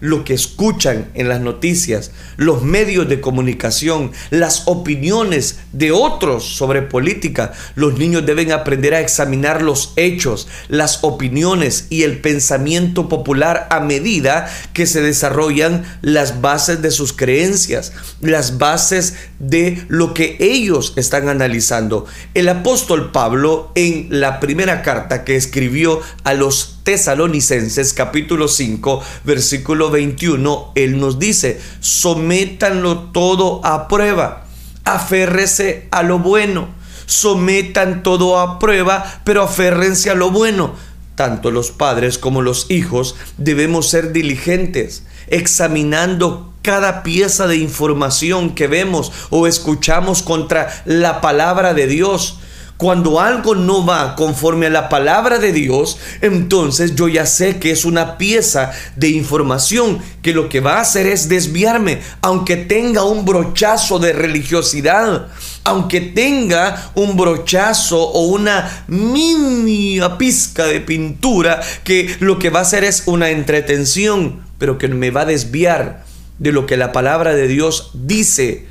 lo 0.00 0.24
que 0.24 0.34
escuchan 0.34 1.10
en 1.14 1.28
las 1.28 1.40
noticias, 1.40 2.10
los 2.36 2.62
medios 2.62 3.08
de 3.08 3.20
comunicación, 3.20 4.12
las 4.30 4.62
opiniones 4.66 5.58
de 5.72 5.92
otros 5.92 6.56
sobre 6.56 6.82
política. 6.82 7.52
Los 7.74 7.98
niños 7.98 8.26
deben 8.26 8.52
aprender 8.52 8.94
a 8.94 9.00
examinar 9.00 9.62
los 9.62 9.92
hechos, 9.96 10.48
las 10.68 11.02
opiniones 11.02 11.86
y 11.90 12.02
el 12.02 12.20
pensamiento 12.20 13.08
popular 13.08 13.66
a 13.70 13.80
medida 13.80 14.48
que 14.72 14.86
se 14.86 15.00
desarrollan 15.00 15.84
las 16.02 16.40
bases 16.40 16.82
de 16.82 16.90
sus 16.90 17.12
creencias, 17.12 17.92
las 18.20 18.58
bases 18.58 19.14
de 19.38 19.84
lo 19.88 20.14
que 20.14 20.36
ellos 20.40 20.92
están 20.96 21.28
analizando. 21.28 22.06
El 22.34 22.48
apóstol 22.48 23.12
Pablo 23.12 23.72
en 23.74 24.08
la 24.10 24.40
primera 24.40 24.82
carta 24.82 25.24
que 25.24 25.36
escribió 25.36 26.00
a 26.24 26.34
los 26.34 26.75
Tesalonicenses 26.86 27.92
capítulo 27.94 28.46
5 28.46 29.02
versículo 29.24 29.90
21, 29.90 30.70
Él 30.76 31.00
nos 31.00 31.18
dice, 31.18 31.60
sométanlo 31.80 33.10
todo 33.10 33.60
a 33.66 33.88
prueba, 33.88 34.46
aférrese 34.84 35.88
a 35.90 36.04
lo 36.04 36.20
bueno, 36.20 36.68
sometan 37.06 38.04
todo 38.04 38.38
a 38.38 38.60
prueba, 38.60 39.20
pero 39.24 39.42
aférrense 39.42 40.10
a 40.10 40.14
lo 40.14 40.30
bueno. 40.30 40.76
Tanto 41.16 41.50
los 41.50 41.72
padres 41.72 42.18
como 42.18 42.40
los 42.40 42.70
hijos 42.70 43.16
debemos 43.36 43.88
ser 43.88 44.12
diligentes, 44.12 45.02
examinando 45.26 46.54
cada 46.62 47.02
pieza 47.02 47.48
de 47.48 47.56
información 47.56 48.54
que 48.54 48.68
vemos 48.68 49.10
o 49.30 49.48
escuchamos 49.48 50.22
contra 50.22 50.68
la 50.84 51.20
palabra 51.20 51.74
de 51.74 51.88
Dios 51.88 52.38
cuando 52.76 53.20
algo 53.20 53.54
no 53.54 53.86
va 53.86 54.14
conforme 54.16 54.66
a 54.66 54.70
la 54.70 54.88
palabra 54.88 55.38
de 55.38 55.52
Dios, 55.52 55.98
entonces 56.20 56.94
yo 56.94 57.08
ya 57.08 57.24
sé 57.24 57.58
que 57.58 57.70
es 57.70 57.84
una 57.84 58.18
pieza 58.18 58.72
de 58.96 59.08
información 59.08 59.98
que 60.22 60.34
lo 60.34 60.48
que 60.48 60.60
va 60.60 60.74
a 60.74 60.82
hacer 60.82 61.06
es 61.06 61.28
desviarme, 61.28 62.00
aunque 62.20 62.56
tenga 62.56 63.04
un 63.04 63.24
brochazo 63.24 63.98
de 63.98 64.12
religiosidad, 64.12 65.28
aunque 65.64 66.00
tenga 66.00 66.90
un 66.94 67.16
brochazo 67.16 68.02
o 68.02 68.26
una 68.26 68.84
mini 68.88 70.00
pizca 70.18 70.66
de 70.66 70.80
pintura 70.80 71.60
que 71.82 72.14
lo 72.20 72.38
que 72.38 72.50
va 72.50 72.60
a 72.60 72.62
hacer 72.62 72.84
es 72.84 73.04
una 73.06 73.30
entretención, 73.30 74.42
pero 74.58 74.76
que 74.76 74.88
me 74.88 75.10
va 75.10 75.22
a 75.22 75.26
desviar 75.26 76.04
de 76.38 76.52
lo 76.52 76.66
que 76.66 76.76
la 76.76 76.92
palabra 76.92 77.34
de 77.34 77.48
Dios 77.48 77.90
dice 77.94 78.66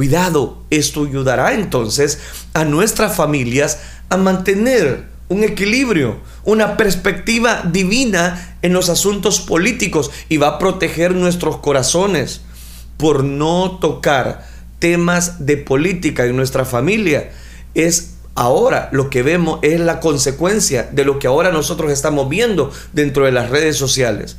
Cuidado, 0.00 0.56
esto 0.70 1.04
ayudará 1.04 1.52
entonces 1.52 2.20
a 2.54 2.64
nuestras 2.64 3.14
familias 3.14 3.80
a 4.08 4.16
mantener 4.16 5.04
un 5.28 5.44
equilibrio, 5.44 6.20
una 6.42 6.78
perspectiva 6.78 7.64
divina 7.70 8.56
en 8.62 8.72
los 8.72 8.88
asuntos 8.88 9.42
políticos 9.42 10.10
y 10.30 10.38
va 10.38 10.48
a 10.48 10.58
proteger 10.58 11.14
nuestros 11.14 11.58
corazones 11.58 12.40
por 12.96 13.24
no 13.24 13.76
tocar 13.78 14.48
temas 14.78 15.44
de 15.44 15.58
política 15.58 16.24
en 16.24 16.34
nuestra 16.34 16.64
familia. 16.64 17.32
Es 17.74 18.14
ahora 18.34 18.88
lo 18.92 19.10
que 19.10 19.22
vemos 19.22 19.58
es 19.60 19.80
la 19.80 20.00
consecuencia 20.00 20.88
de 20.90 21.04
lo 21.04 21.18
que 21.18 21.26
ahora 21.26 21.52
nosotros 21.52 21.92
estamos 21.92 22.26
viendo 22.30 22.72
dentro 22.94 23.26
de 23.26 23.32
las 23.32 23.50
redes 23.50 23.76
sociales. 23.76 24.38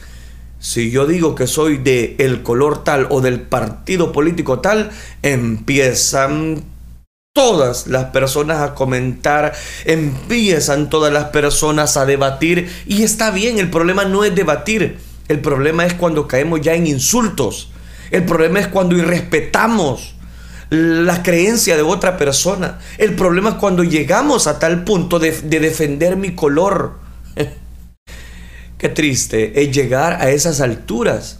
Si 0.62 0.91
yo 0.91 1.08
digo 1.08 1.34
que 1.34 1.48
soy 1.48 1.77
de 1.77 2.15
el 2.20 2.44
color 2.44 2.84
tal 2.84 3.08
o 3.10 3.20
del 3.20 3.41
partido 3.41 4.12
político 4.12 4.60
tal, 4.60 4.91
empiezan 5.24 6.63
todas 7.34 7.88
las 7.88 8.06
personas 8.06 8.62
a 8.62 8.75
comentar, 8.75 9.53
empiezan 9.86 10.91
todas 10.91 11.12
las 11.12 11.25
personas 11.25 11.98
a 11.98 12.06
debatir 12.06 12.70
y 12.86 13.01
está 13.01 13.32
bien, 13.32 13.58
el 13.58 13.72
problema 13.72 14.06
no 14.06 14.24
es 14.24 14.36
debatir, 14.36 15.00
el 15.30 15.39
problema 15.39 15.84
es 15.84 15.96
cuando 15.96 16.27
caemos 16.27 16.62
ya 16.62 16.75
en 16.75 16.86
insultos, 16.86 17.72
el 18.12 18.24
problema 18.25 18.60
es 18.60 18.68
cuando 18.68 18.96
irrespetamos 18.96 20.13
la 20.70 21.24
creencia 21.24 21.75
de 21.75 21.82
otra 21.82 22.18
persona, 22.18 22.77
el 23.00 23.15
problema 23.15 23.50
es 23.50 23.56
cuando 23.56 23.84
llegamos 23.84 24.46
a 24.46 24.60
tal 24.60 24.84
punto 24.84 25.18
de, 25.18 25.32
de 25.32 25.60
defender 25.60 26.18
mi 26.18 26.36
color. 26.36 27.00
Qué 28.81 28.89
triste 28.89 29.61
es 29.61 29.69
llegar 29.69 30.13
a 30.23 30.31
esas 30.31 30.59
alturas 30.59 31.38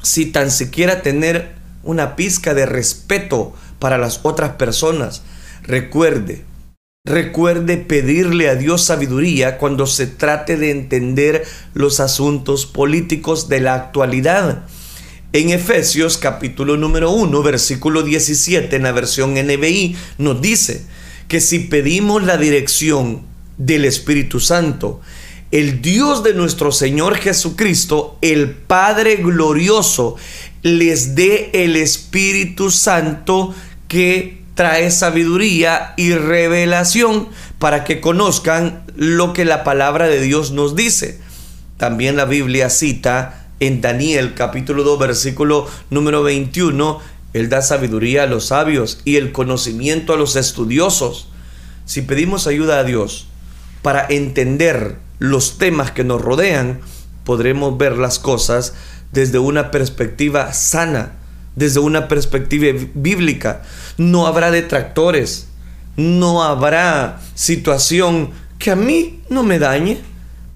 si 0.00 0.26
tan 0.26 0.52
siquiera 0.52 1.02
tener 1.02 1.56
una 1.82 2.14
pizca 2.14 2.54
de 2.54 2.66
respeto 2.66 3.52
para 3.80 3.98
las 3.98 4.20
otras 4.22 4.52
personas. 4.52 5.22
Recuerde, 5.64 6.44
recuerde 7.04 7.78
pedirle 7.78 8.48
a 8.48 8.54
Dios 8.54 8.84
sabiduría 8.84 9.58
cuando 9.58 9.88
se 9.88 10.06
trate 10.06 10.56
de 10.56 10.70
entender 10.70 11.44
los 11.74 11.98
asuntos 11.98 12.64
políticos 12.64 13.48
de 13.48 13.60
la 13.60 13.74
actualidad. 13.74 14.64
En 15.32 15.50
Efesios 15.50 16.16
capítulo 16.16 16.76
número 16.76 17.10
1, 17.10 17.42
versículo 17.42 18.04
17, 18.04 18.76
en 18.76 18.84
la 18.84 18.92
versión 18.92 19.34
NBI, 19.34 19.96
nos 20.18 20.40
dice 20.40 20.86
que 21.26 21.40
si 21.40 21.58
pedimos 21.58 22.22
la 22.22 22.36
dirección 22.36 23.22
del 23.58 23.84
Espíritu 23.84 24.38
Santo, 24.38 25.00
el 25.52 25.82
Dios 25.82 26.22
de 26.22 26.32
nuestro 26.32 26.72
Señor 26.72 27.16
Jesucristo, 27.16 28.16
el 28.22 28.50
Padre 28.50 29.16
glorioso, 29.16 30.16
les 30.62 31.14
dé 31.14 31.50
el 31.52 31.76
Espíritu 31.76 32.70
Santo 32.70 33.54
que 33.86 34.40
trae 34.54 34.90
sabiduría 34.90 35.92
y 35.98 36.14
revelación 36.14 37.28
para 37.58 37.84
que 37.84 38.00
conozcan 38.00 38.82
lo 38.96 39.34
que 39.34 39.44
la 39.44 39.62
palabra 39.62 40.08
de 40.08 40.22
Dios 40.22 40.52
nos 40.52 40.74
dice. 40.74 41.20
También 41.76 42.16
la 42.16 42.24
Biblia 42.24 42.70
cita 42.70 43.46
en 43.60 43.82
Daniel 43.82 44.32
capítulo 44.34 44.84
2 44.84 44.98
versículo 44.98 45.68
número 45.90 46.22
21, 46.22 46.98
Él 47.34 47.50
da 47.50 47.60
sabiduría 47.60 48.22
a 48.22 48.26
los 48.26 48.46
sabios 48.46 49.02
y 49.04 49.16
el 49.16 49.32
conocimiento 49.32 50.14
a 50.14 50.16
los 50.16 50.34
estudiosos. 50.36 51.28
Si 51.84 52.00
pedimos 52.00 52.46
ayuda 52.46 52.78
a 52.78 52.84
Dios 52.84 53.26
para 53.82 54.06
entender 54.08 54.96
los 55.22 55.56
temas 55.56 55.92
que 55.92 56.02
nos 56.02 56.20
rodean, 56.20 56.80
podremos 57.22 57.78
ver 57.78 57.96
las 57.96 58.18
cosas 58.18 58.74
desde 59.12 59.38
una 59.38 59.70
perspectiva 59.70 60.52
sana, 60.52 61.12
desde 61.54 61.78
una 61.78 62.08
perspectiva 62.08 62.66
bíblica. 62.94 63.62
No 63.98 64.26
habrá 64.26 64.50
detractores, 64.50 65.46
no 65.96 66.42
habrá 66.42 67.20
situación 67.36 68.30
que 68.58 68.72
a 68.72 68.76
mí 68.76 69.20
no 69.30 69.44
me 69.44 69.60
dañe. 69.60 70.00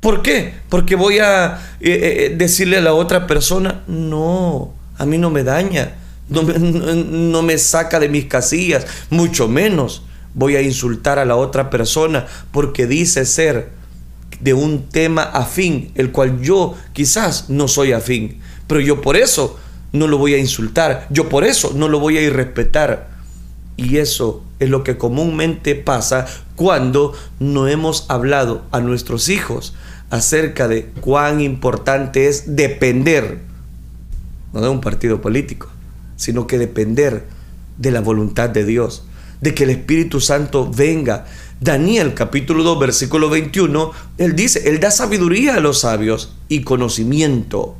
¿Por 0.00 0.20
qué? 0.22 0.54
Porque 0.68 0.96
voy 0.96 1.20
a 1.20 1.60
eh, 1.80 2.30
eh, 2.30 2.34
decirle 2.36 2.78
a 2.78 2.80
la 2.80 2.94
otra 2.94 3.28
persona, 3.28 3.84
no, 3.86 4.74
a 4.98 5.06
mí 5.06 5.16
no 5.16 5.30
me 5.30 5.44
daña, 5.44 5.94
no 6.28 6.42
no 6.42 7.42
me 7.42 7.56
saca 7.56 8.00
de 8.00 8.08
mis 8.08 8.24
casillas, 8.24 8.84
mucho 9.10 9.46
menos 9.46 10.02
voy 10.34 10.56
a 10.56 10.60
insultar 10.60 11.20
a 11.20 11.24
la 11.24 11.36
otra 11.36 11.70
persona 11.70 12.26
porque 12.50 12.88
dice 12.88 13.24
ser 13.24 13.76
de 14.40 14.54
un 14.54 14.88
tema 14.88 15.22
afín, 15.22 15.90
el 15.94 16.12
cual 16.12 16.40
yo 16.40 16.74
quizás 16.92 17.48
no 17.50 17.68
soy 17.68 17.92
afín, 17.92 18.40
pero 18.66 18.80
yo 18.80 19.00
por 19.00 19.16
eso 19.16 19.58
no 19.92 20.06
lo 20.08 20.18
voy 20.18 20.34
a 20.34 20.38
insultar, 20.38 21.06
yo 21.10 21.28
por 21.28 21.44
eso 21.44 21.72
no 21.74 21.88
lo 21.88 22.00
voy 22.00 22.18
a 22.18 22.22
irrespetar. 22.22 23.16
Y 23.76 23.98
eso 23.98 24.42
es 24.58 24.70
lo 24.70 24.82
que 24.84 24.96
comúnmente 24.96 25.74
pasa 25.74 26.26
cuando 26.54 27.12
no 27.40 27.68
hemos 27.68 28.06
hablado 28.08 28.62
a 28.72 28.80
nuestros 28.80 29.28
hijos 29.28 29.74
acerca 30.10 30.68
de 30.68 30.86
cuán 31.00 31.40
importante 31.40 32.28
es 32.28 32.56
depender, 32.56 33.40
no 34.52 34.60
de 34.60 34.68
un 34.68 34.80
partido 34.80 35.20
político, 35.20 35.68
sino 36.16 36.46
que 36.46 36.58
depender 36.58 37.26
de 37.76 37.90
la 37.90 38.00
voluntad 38.00 38.48
de 38.48 38.64
Dios, 38.64 39.04
de 39.40 39.54
que 39.54 39.64
el 39.64 39.70
Espíritu 39.70 40.20
Santo 40.20 40.70
venga 40.70 41.26
Daniel 41.60 42.12
capítulo 42.12 42.62
2 42.62 42.78
versículo 42.78 43.30
21, 43.30 43.90
él 44.18 44.36
dice, 44.36 44.68
él 44.68 44.78
da 44.78 44.90
sabiduría 44.90 45.54
a 45.54 45.60
los 45.60 45.80
sabios 45.80 46.34
y 46.48 46.60
conocimiento 46.60 47.76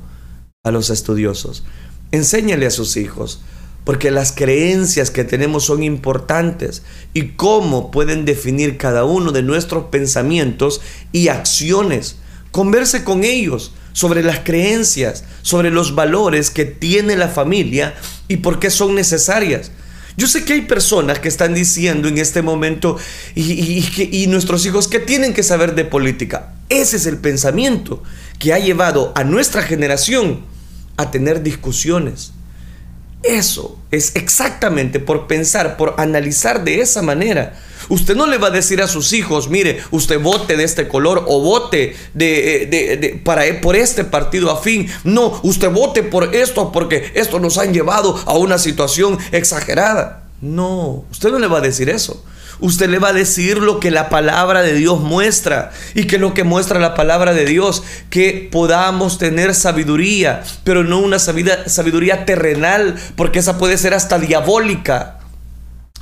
a 0.64 0.70
los 0.70 0.88
estudiosos. 0.88 1.62
Enséñale 2.10 2.64
a 2.66 2.70
sus 2.70 2.96
hijos, 2.96 3.42
porque 3.84 4.10
las 4.10 4.32
creencias 4.32 5.10
que 5.10 5.24
tenemos 5.24 5.64
son 5.64 5.82
importantes 5.82 6.82
y 7.12 7.32
cómo 7.32 7.90
pueden 7.90 8.24
definir 8.24 8.78
cada 8.78 9.04
uno 9.04 9.30
de 9.30 9.42
nuestros 9.42 9.84
pensamientos 9.90 10.80
y 11.12 11.28
acciones. 11.28 12.16
Converse 12.52 13.04
con 13.04 13.24
ellos 13.24 13.74
sobre 13.92 14.22
las 14.22 14.40
creencias, 14.40 15.24
sobre 15.42 15.70
los 15.70 15.94
valores 15.94 16.50
que 16.50 16.64
tiene 16.64 17.14
la 17.14 17.28
familia 17.28 17.94
y 18.26 18.38
por 18.38 18.58
qué 18.58 18.70
son 18.70 18.94
necesarias. 18.94 19.70
Yo 20.16 20.26
sé 20.26 20.44
que 20.44 20.54
hay 20.54 20.62
personas 20.62 21.18
que 21.18 21.28
están 21.28 21.52
diciendo 21.52 22.08
en 22.08 22.16
este 22.16 22.40
momento 22.40 22.96
y, 23.34 24.26
nuestros 24.28 24.64
hijos 24.64 24.88
que 24.88 24.98
tienen 24.98 25.34
que 25.34 25.42
saber 25.42 25.74
de 25.74 25.84
política. 25.84 26.54
Ese 26.70 26.96
es 26.96 27.06
el 27.06 27.18
pensamiento 27.18 28.02
que 28.38 28.54
ha 28.54 28.58
llevado 28.58 29.12
a 29.14 29.24
nuestra 29.24 29.62
generación 29.62 30.40
a 30.96 31.10
tener 31.10 31.42
discusiones. 31.42 32.32
Eso 33.22 33.78
es 33.90 34.16
exactamente 34.16 35.00
por 35.00 35.26
pensar, 35.26 35.76
por 35.76 35.94
analizar 35.98 36.64
de 36.64 36.80
esa 36.80 37.02
manera 37.02 37.58
Usted 37.88 38.16
no 38.16 38.26
le 38.26 38.38
va 38.38 38.48
a 38.48 38.50
decir 38.50 38.82
a 38.82 38.88
sus 38.88 39.12
hijos, 39.12 39.48
mire, 39.48 39.80
usted 39.90 40.20
vote 40.20 40.56
de 40.56 40.64
este 40.64 40.88
color 40.88 41.24
o 41.28 41.40
vote 41.40 41.96
de, 42.14 42.66
de, 42.66 43.20
para, 43.24 43.42
por 43.60 43.76
este 43.76 44.04
partido 44.04 44.50
afín. 44.50 44.88
No, 45.04 45.40
usted 45.42 45.70
vote 45.70 46.02
por 46.02 46.34
esto 46.34 46.72
porque 46.72 47.12
esto 47.14 47.38
nos 47.38 47.58
han 47.58 47.72
llevado 47.72 48.20
a 48.26 48.36
una 48.36 48.58
situación 48.58 49.18
exagerada. 49.32 50.24
No, 50.40 51.04
usted 51.10 51.30
no 51.30 51.38
le 51.38 51.46
va 51.46 51.58
a 51.58 51.62
decir 51.62 51.88
eso. 51.88 52.24
Usted 52.58 52.88
le 52.88 52.98
va 52.98 53.08
a 53.08 53.12
decir 53.12 53.58
lo 53.58 53.80
que 53.80 53.90
la 53.90 54.08
palabra 54.08 54.62
de 54.62 54.74
Dios 54.74 55.00
muestra. 55.00 55.72
Y 55.94 56.04
que 56.04 56.18
lo 56.18 56.34
que 56.34 56.44
muestra 56.44 56.80
la 56.80 56.94
palabra 56.94 57.34
de 57.34 57.44
Dios, 57.44 57.82
que 58.10 58.48
podamos 58.50 59.18
tener 59.18 59.54
sabiduría, 59.54 60.42
pero 60.64 60.82
no 60.82 60.98
una 60.98 61.18
sabiduría 61.18 62.24
terrenal, 62.24 62.96
porque 63.14 63.40
esa 63.40 63.58
puede 63.58 63.76
ser 63.76 63.94
hasta 63.94 64.18
diabólica 64.18 65.15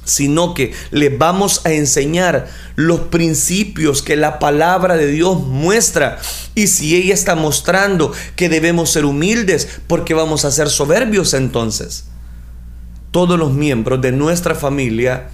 sino 0.05 0.55
que 0.55 0.73
les 0.91 1.17
vamos 1.17 1.63
a 1.65 1.73
enseñar 1.73 2.49
los 2.77 3.01
principios 3.01 4.03
que 4.03 4.17
la 4.17 4.39
palabra 4.39 4.97
de 4.97 5.07
Dios 5.07 5.43
muestra. 5.43 6.19
Y 6.55 6.69
si 6.69 6.97
ella 6.97 7.15
está 7.15 7.35
mostrando 7.35 8.13
que 8.37 8.49
debemos 8.49 8.91
ser 8.91 9.05
humildes, 9.05 9.69
porque 9.87 10.15
vamos 10.15 10.45
a 10.45 10.51
ser 10.51 10.69
soberbios 10.69 11.35
entonces? 11.35 12.05
Todos 13.11 13.39
los 13.39 13.53
miembros 13.53 14.01
de 14.01 14.13
nuestra 14.13 14.55
familia 14.55 15.29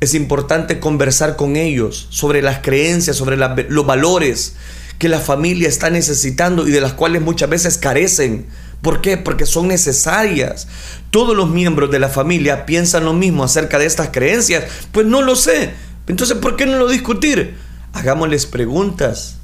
es 0.00 0.14
importante 0.14 0.78
conversar 0.78 1.36
con 1.36 1.56
ellos 1.56 2.06
sobre 2.10 2.42
las 2.42 2.58
creencias, 2.58 3.16
sobre 3.16 3.36
los 3.36 3.86
valores 3.86 4.54
que 4.98 5.08
la 5.08 5.20
familia 5.20 5.68
está 5.68 5.90
necesitando 5.90 6.66
y 6.66 6.70
de 6.70 6.80
las 6.80 6.94
cuales 6.94 7.22
muchas 7.22 7.50
veces 7.50 7.78
carecen. 7.78 8.46
¿Por 8.82 9.00
qué? 9.00 9.16
Porque 9.16 9.46
son 9.46 9.68
necesarias. 9.68 10.68
Todos 11.10 11.36
los 11.36 11.48
miembros 11.48 11.90
de 11.90 11.98
la 11.98 12.08
familia 12.08 12.66
piensan 12.66 13.04
lo 13.04 13.12
mismo 13.12 13.44
acerca 13.44 13.78
de 13.78 13.86
estas 13.86 14.10
creencias. 14.10 14.64
Pues 14.92 15.06
no 15.06 15.22
lo 15.22 15.36
sé. 15.36 15.72
Entonces, 16.06 16.36
¿por 16.38 16.56
qué 16.56 16.66
no 16.66 16.78
lo 16.78 16.88
discutir? 16.88 17.56
Hagámosles 17.92 18.46
preguntas. 18.46 19.36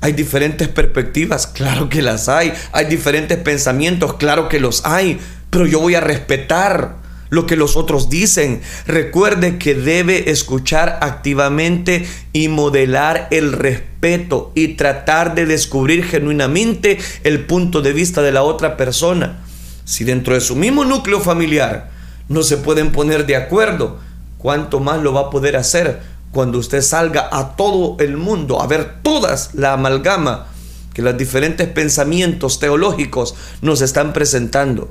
Hay 0.00 0.12
diferentes 0.12 0.68
perspectivas, 0.68 1.46
claro 1.46 1.88
que 1.88 2.02
las 2.02 2.28
hay. 2.28 2.52
Hay 2.72 2.86
diferentes 2.86 3.38
pensamientos, 3.38 4.14
claro 4.14 4.48
que 4.48 4.60
los 4.60 4.84
hay. 4.84 5.18
Pero 5.50 5.66
yo 5.66 5.80
voy 5.80 5.94
a 5.94 6.00
respetar 6.00 7.05
lo 7.28 7.46
que 7.46 7.56
los 7.56 7.76
otros 7.76 8.08
dicen. 8.08 8.60
Recuerde 8.86 9.58
que 9.58 9.74
debe 9.74 10.30
escuchar 10.30 10.98
activamente 11.02 12.06
y 12.32 12.48
modelar 12.48 13.28
el 13.30 13.52
respeto 13.52 14.52
y 14.54 14.74
tratar 14.74 15.34
de 15.34 15.46
descubrir 15.46 16.04
genuinamente 16.04 16.98
el 17.24 17.44
punto 17.46 17.82
de 17.82 17.92
vista 17.92 18.22
de 18.22 18.32
la 18.32 18.42
otra 18.42 18.76
persona. 18.76 19.44
Si 19.84 20.04
dentro 20.04 20.34
de 20.34 20.40
su 20.40 20.56
mismo 20.56 20.84
núcleo 20.84 21.20
familiar 21.20 21.90
no 22.28 22.42
se 22.42 22.56
pueden 22.56 22.92
poner 22.92 23.26
de 23.26 23.36
acuerdo, 23.36 23.98
¿cuánto 24.38 24.80
más 24.80 25.00
lo 25.00 25.12
va 25.12 25.22
a 25.22 25.30
poder 25.30 25.56
hacer 25.56 26.00
cuando 26.32 26.58
usted 26.58 26.82
salga 26.82 27.28
a 27.32 27.56
todo 27.56 27.96
el 28.00 28.16
mundo 28.16 28.60
a 28.60 28.66
ver 28.66 29.00
todas 29.02 29.54
la 29.54 29.72
amalgama 29.72 30.48
que 30.92 31.02
los 31.02 31.16
diferentes 31.16 31.68
pensamientos 31.68 32.58
teológicos 32.58 33.34
nos 33.62 33.80
están 33.80 34.12
presentando? 34.12 34.90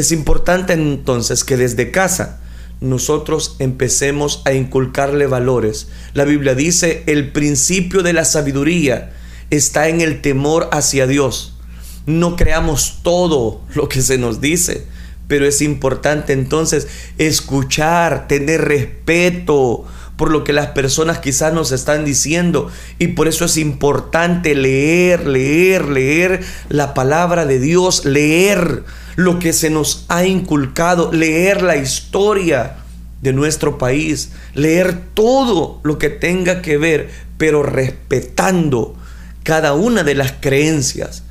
Es 0.00 0.12
importante 0.12 0.72
entonces 0.72 1.44
que 1.44 1.58
desde 1.58 1.90
casa 1.90 2.40
nosotros 2.80 3.56
empecemos 3.58 4.40
a 4.46 4.54
inculcarle 4.54 5.26
valores. 5.26 5.88
La 6.14 6.24
Biblia 6.24 6.54
dice, 6.54 7.02
el 7.04 7.32
principio 7.32 8.02
de 8.02 8.14
la 8.14 8.24
sabiduría 8.24 9.12
está 9.50 9.88
en 9.88 10.00
el 10.00 10.22
temor 10.22 10.70
hacia 10.72 11.06
Dios. 11.06 11.58
No 12.06 12.34
creamos 12.36 13.00
todo 13.02 13.60
lo 13.74 13.90
que 13.90 14.00
se 14.00 14.16
nos 14.16 14.40
dice, 14.40 14.86
pero 15.28 15.44
es 15.44 15.60
importante 15.60 16.32
entonces 16.32 16.88
escuchar, 17.18 18.26
tener 18.26 18.62
respeto 18.62 19.84
por 20.20 20.30
lo 20.30 20.44
que 20.44 20.52
las 20.52 20.66
personas 20.66 21.20
quizás 21.20 21.54
nos 21.54 21.72
están 21.72 22.04
diciendo. 22.04 22.70
Y 22.98 23.06
por 23.06 23.26
eso 23.26 23.46
es 23.46 23.56
importante 23.56 24.54
leer, 24.54 25.26
leer, 25.26 25.86
leer 25.86 26.44
la 26.68 26.92
palabra 26.92 27.46
de 27.46 27.58
Dios, 27.58 28.04
leer 28.04 28.84
lo 29.16 29.38
que 29.38 29.54
se 29.54 29.70
nos 29.70 30.04
ha 30.08 30.26
inculcado, 30.26 31.10
leer 31.10 31.62
la 31.62 31.78
historia 31.78 32.76
de 33.22 33.32
nuestro 33.32 33.78
país, 33.78 34.32
leer 34.52 34.94
todo 35.14 35.80
lo 35.84 35.96
que 35.96 36.10
tenga 36.10 36.60
que 36.60 36.76
ver, 36.76 37.08
pero 37.38 37.62
respetando 37.62 38.94
cada 39.42 39.72
una 39.72 40.02
de 40.02 40.16
las 40.16 40.32
creencias. 40.38 41.22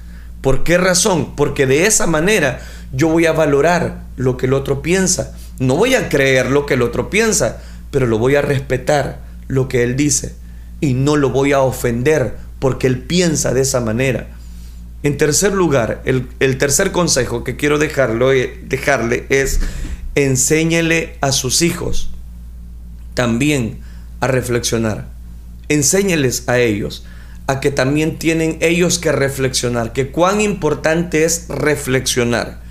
¿Por 0.42 0.64
qué 0.64 0.80
razón? 0.80 1.36
Porque 1.36 1.68
de 1.68 1.86
esa 1.86 2.08
manera 2.08 2.60
yo 2.92 3.10
voy 3.10 3.28
a 3.28 3.34
valorar 3.34 4.06
lo 4.18 4.36
que 4.36 4.48
el 4.48 4.54
otro 4.54 4.82
piensa. 4.82 5.36
No 5.60 5.76
voy 5.76 5.94
a 5.94 6.10
creer 6.10 6.50
lo 6.50 6.66
que 6.66 6.74
el 6.74 6.82
otro 6.82 7.12
piensa, 7.12 7.62
pero 7.92 8.08
lo 8.08 8.18
voy 8.18 8.36
a 8.36 8.42
respetar 8.42 9.22
lo 9.48 9.68
que 9.68 9.84
él 9.84 9.96
dice. 9.96 10.36
Y 10.82 10.94
no 10.94 11.16
lo 11.16 11.30
voy 11.30 11.52
a 11.52 11.62
ofender 11.62 12.36
porque 12.60 12.88
él 12.88 13.00
piensa 13.00 13.54
de 13.54 13.62
esa 13.62 13.80
manera. 13.80 14.28
En 15.02 15.18
tercer 15.18 15.54
lugar, 15.54 16.02
el, 16.06 16.28
tercer 16.58 16.92
consejo 16.92 17.44
que 17.44 17.56
quiero 17.56 17.80
dejarlo, 17.80 18.34
eh, 18.34 18.60
dejarle 18.66 19.26
es 19.30 19.62
enséñele 20.16 21.18
a 21.22 21.32
sus 21.32 21.62
hijos 21.62 22.12
también 23.14 23.80
a 24.20 24.28
reflexionar. 24.28 25.08
Enséñeles 25.70 26.44
a 26.48 26.60
ellos 26.60 27.06
a 27.48 27.60
que 27.62 27.72
también 27.72 28.20
tienen 28.20 28.58
ellos 28.62 29.00
que 29.00 29.12
reflexionar, 29.12 29.94
que 29.94 30.12
cuán 30.12 30.42
importante 30.42 31.24
es 31.24 31.48
reflexionar, 31.48 32.62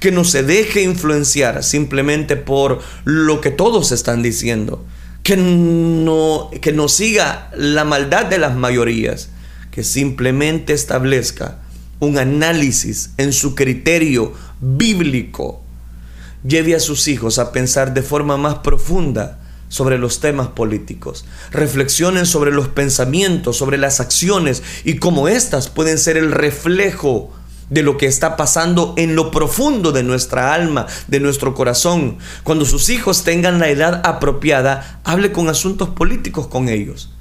que 0.00 0.10
no 0.10 0.24
se 0.24 0.42
deje 0.42 0.82
influenciar 0.82 1.62
simplemente 1.62 2.36
por 2.36 2.80
lo 3.04 3.40
que 3.40 3.50
todos 3.50 3.92
están 3.92 4.22
diciendo, 4.22 4.84
que 5.22 5.36
no, 5.36 6.50
que 6.60 6.72
no 6.72 6.88
siga 6.88 7.50
la 7.56 7.84
maldad 7.84 8.26
de 8.26 8.38
las 8.38 8.56
mayorías, 8.56 9.30
que 9.70 9.84
simplemente 9.84 10.72
establezca 10.72 11.58
un 12.00 12.18
análisis 12.18 13.10
en 13.16 13.32
su 13.32 13.54
criterio 13.54 14.32
bíblico, 14.60 15.62
lleve 16.46 16.74
a 16.74 16.80
sus 16.80 17.08
hijos 17.08 17.38
a 17.38 17.52
pensar 17.52 17.94
de 17.94 18.02
forma 18.02 18.36
más 18.36 18.56
profunda 18.56 19.40
sobre 19.68 19.98
los 19.98 20.20
temas 20.20 20.48
políticos. 20.48 21.24
Reflexionen 21.50 22.26
sobre 22.26 22.52
los 22.52 22.68
pensamientos, 22.68 23.56
sobre 23.56 23.78
las 23.78 24.00
acciones 24.00 24.62
y 24.84 24.96
cómo 24.96 25.28
éstas 25.28 25.68
pueden 25.68 25.98
ser 25.98 26.16
el 26.16 26.32
reflejo 26.32 27.32
de 27.70 27.82
lo 27.82 27.96
que 27.96 28.06
está 28.06 28.36
pasando 28.36 28.94
en 28.96 29.14
lo 29.14 29.30
profundo 29.30 29.92
de 29.92 30.02
nuestra 30.02 30.54
alma, 30.54 30.86
de 31.06 31.20
nuestro 31.20 31.54
corazón. 31.54 32.18
Cuando 32.42 32.64
sus 32.64 32.88
hijos 32.88 33.24
tengan 33.24 33.58
la 33.58 33.68
edad 33.68 34.00
apropiada, 34.04 35.00
hable 35.04 35.32
con 35.32 35.48
asuntos 35.48 35.90
políticos 35.90 36.46
con 36.46 36.68
ellos. 36.68 37.14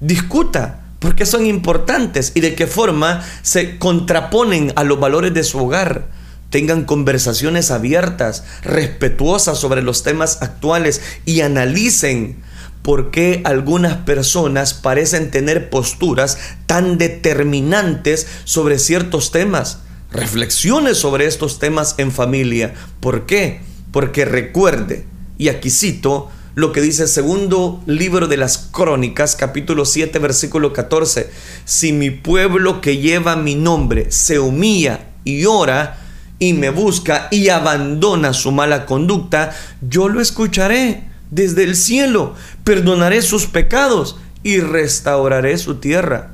Discuta 0.00 0.80
¿Por 1.00 1.16
qué 1.16 1.24
son 1.24 1.46
importantes 1.46 2.32
y 2.34 2.40
de 2.40 2.54
qué 2.54 2.66
forma 2.66 3.24
se 3.42 3.78
contraponen 3.78 4.72
a 4.76 4.84
los 4.84 5.00
valores 5.00 5.32
de 5.32 5.44
su 5.44 5.58
hogar. 5.58 6.08
Tengan 6.50 6.84
conversaciones 6.84 7.70
abiertas, 7.70 8.44
respetuosas 8.62 9.58
sobre 9.58 9.82
los 9.82 10.02
temas 10.02 10.42
actuales 10.42 11.00
y 11.24 11.40
analicen 11.40 12.42
por 12.82 13.10
qué 13.10 13.42
algunas 13.44 13.98
personas 13.98 14.74
parecen 14.74 15.30
tener 15.30 15.70
posturas 15.70 16.38
tan 16.66 16.98
determinantes 16.98 18.26
sobre 18.44 18.78
ciertos 18.78 19.30
temas. 19.30 19.80
Reflexiones 20.12 20.98
sobre 20.98 21.26
estos 21.26 21.58
temas 21.58 21.94
en 21.98 22.10
familia. 22.10 22.74
¿Por 23.00 23.26
qué? 23.26 23.60
Porque 23.92 24.24
recuerde, 24.24 25.04
y 25.38 25.48
aquí 25.48 25.70
cito, 25.70 26.30
lo 26.54 26.72
que 26.72 26.80
dice 26.80 27.02
el 27.02 27.08
segundo 27.08 27.82
libro 27.86 28.26
de 28.26 28.36
las 28.36 28.58
crónicas, 28.58 29.36
capítulo 29.36 29.84
7, 29.84 30.18
versículo 30.18 30.72
14. 30.72 31.30
Si 31.64 31.92
mi 31.92 32.10
pueblo 32.10 32.80
que 32.80 32.96
lleva 32.96 33.36
mi 33.36 33.54
nombre 33.54 34.10
se 34.10 34.40
humilla 34.40 35.06
y 35.24 35.44
ora 35.44 36.00
y 36.38 36.54
me 36.54 36.70
busca 36.70 37.28
y 37.30 37.50
abandona 37.50 38.32
su 38.32 38.50
mala 38.50 38.84
conducta, 38.86 39.54
yo 39.80 40.08
lo 40.08 40.20
escucharé 40.20 41.09
desde 41.30 41.64
el 41.64 41.76
cielo, 41.76 42.34
perdonaré 42.64 43.22
sus 43.22 43.46
pecados 43.46 44.18
y 44.42 44.60
restauraré 44.60 45.58
su 45.58 45.76
tierra. 45.76 46.32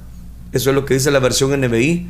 Eso 0.53 0.71
es 0.71 0.75
lo 0.75 0.85
que 0.85 0.95
dice 0.95 1.11
la 1.11 1.19
versión 1.19 1.59
NBI, 1.61 2.09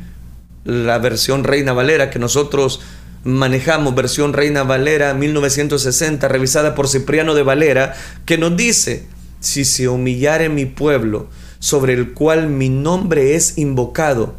la 0.63 0.99
versión 0.99 1.43
Reina 1.43 1.73
Valera 1.73 2.09
que 2.09 2.19
nosotros 2.19 2.81
manejamos, 3.23 3.95
versión 3.95 4.33
Reina 4.33 4.63
Valera 4.63 5.13
1960, 5.13 6.27
revisada 6.27 6.75
por 6.75 6.87
Cipriano 6.87 7.35
de 7.35 7.43
Valera, 7.43 7.95
que 8.25 8.37
nos 8.37 8.55
dice, 8.55 9.05
si 9.39 9.65
se 9.65 9.87
humillare 9.87 10.49
mi 10.49 10.65
pueblo, 10.65 11.27
sobre 11.59 11.93
el 11.93 12.13
cual 12.13 12.49
mi 12.49 12.69
nombre 12.69 13.35
es 13.35 13.57
invocado, 13.57 14.35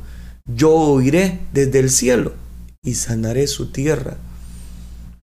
yo 0.46 0.70
oiré 0.70 1.40
desde 1.52 1.80
el 1.80 1.90
cielo 1.90 2.32
y 2.82 2.94
sanaré 2.94 3.46
su 3.46 3.70
tierra. 3.70 4.16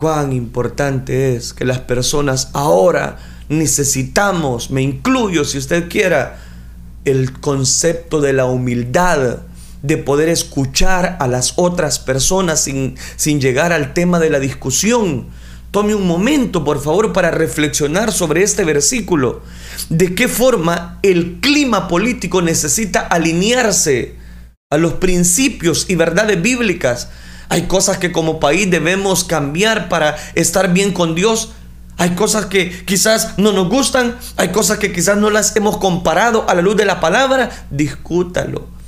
Cuán 0.01 0.33
importante 0.33 1.37
es 1.37 1.53
que 1.53 1.67
las 1.67 1.81
personas 1.81 2.49
ahora 2.55 3.19
necesitamos, 3.51 4.71
me 4.71 4.81
incluyo 4.81 5.45
si 5.45 5.59
usted 5.59 5.91
quiera, 5.91 6.41
el 7.05 7.39
concepto 7.39 8.23
de 8.23 8.33
la 8.33 8.47
humildad 8.47 9.41
de 9.83 9.99
poder 9.99 10.31
escuchar 10.31 11.19
a 11.21 11.29
las 11.29 11.53
otras 11.57 11.99
personas 11.99 12.61
sin, 12.61 12.95
sin 13.17 13.43
llegar 13.43 13.75
al 13.75 13.93
tema 13.93 14.19
de 14.19 14.31
la 14.31 14.41
discusión. 14.41 15.27
Tome 15.71 15.95
un 15.95 16.07
momento, 16.07 16.65
por 16.65 16.81
favor, 16.81 17.13
para 17.13 17.31
reflexionar 17.31 18.11
sobre 18.11 18.43
este 18.43 18.65
versículo. 18.65 19.43
¿De 19.91 20.15
qué 20.15 20.29
forma 20.29 20.99
el 21.03 21.41
clima 21.41 21.89
político 21.89 22.41
necesita 22.41 23.01
alinearse 23.01 24.15
a 24.71 24.79
los 24.79 24.95
principios 24.95 25.85
y 25.91 25.97
verdades 25.97 26.41
bíblicas? 26.41 27.11
Hay 27.51 27.67
cosas 27.67 27.99
que 27.99 28.13
como 28.13 28.41
país 28.41 28.71
debemos 28.71 29.25
cambiar 29.25 29.91
para 29.91 30.17
estar 30.35 30.73
bien 30.73 30.93
con 30.93 31.15
Dios. 31.15 31.53
Hay 31.99 32.15
cosas 32.15 32.47
que 32.47 32.71
quizás 32.87 33.37
no 33.37 33.53
nos 33.53 33.69
gustan. 33.69 34.17
Hay 34.39 34.49
cosas 34.49 34.79
que 34.79 34.91
quizás 34.91 35.19
no 35.19 35.29
las 35.29 35.55
hemos 35.57 35.77
comparado 35.77 36.49
a 36.49 36.55
la 36.55 36.63
luz 36.63 36.77
de 36.77 36.87
la 36.87 37.01
palabra. 37.01 37.51
Discútalo 37.71 38.81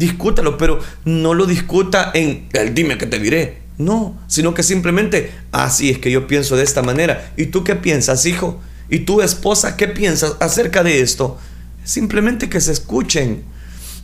discútalo, 0.00 0.56
pero 0.56 0.80
no 1.04 1.34
lo 1.34 1.46
discuta 1.46 2.10
en 2.14 2.48
el 2.54 2.74
dime 2.74 2.98
que 2.98 3.06
te 3.06 3.20
diré. 3.20 3.58
No, 3.78 4.18
sino 4.26 4.52
que 4.54 4.62
simplemente, 4.62 5.30
así 5.52 5.90
es 5.90 5.98
que 5.98 6.10
yo 6.10 6.26
pienso 6.26 6.56
de 6.56 6.64
esta 6.64 6.82
manera. 6.82 7.32
¿Y 7.36 7.46
tú 7.46 7.62
qué 7.64 7.76
piensas, 7.76 8.26
hijo? 8.26 8.60
¿Y 8.88 9.00
tu 9.00 9.20
esposa 9.20 9.76
qué 9.76 9.88
piensas 9.88 10.36
acerca 10.40 10.82
de 10.82 11.00
esto? 11.00 11.38
Simplemente 11.84 12.48
que 12.48 12.60
se 12.60 12.72
escuchen. 12.72 13.44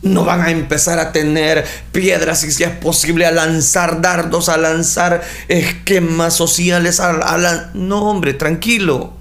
No 0.01 0.25
van 0.25 0.41
a 0.41 0.51
empezar 0.51 0.99
a 0.99 1.11
tener 1.11 1.65
piedras 1.91 2.43
y 2.43 2.51
si 2.51 2.63
es 2.63 2.69
posible 2.69 3.25
a 3.25 3.31
lanzar 3.31 4.01
dardos, 4.01 4.47
a 4.49 4.57
lanzar 4.57 5.23
esquemas 5.47 6.35
sociales. 6.35 6.99
A, 6.99 7.71
No, 7.73 8.09
hombre, 8.09 8.33
tranquilo, 8.33 9.13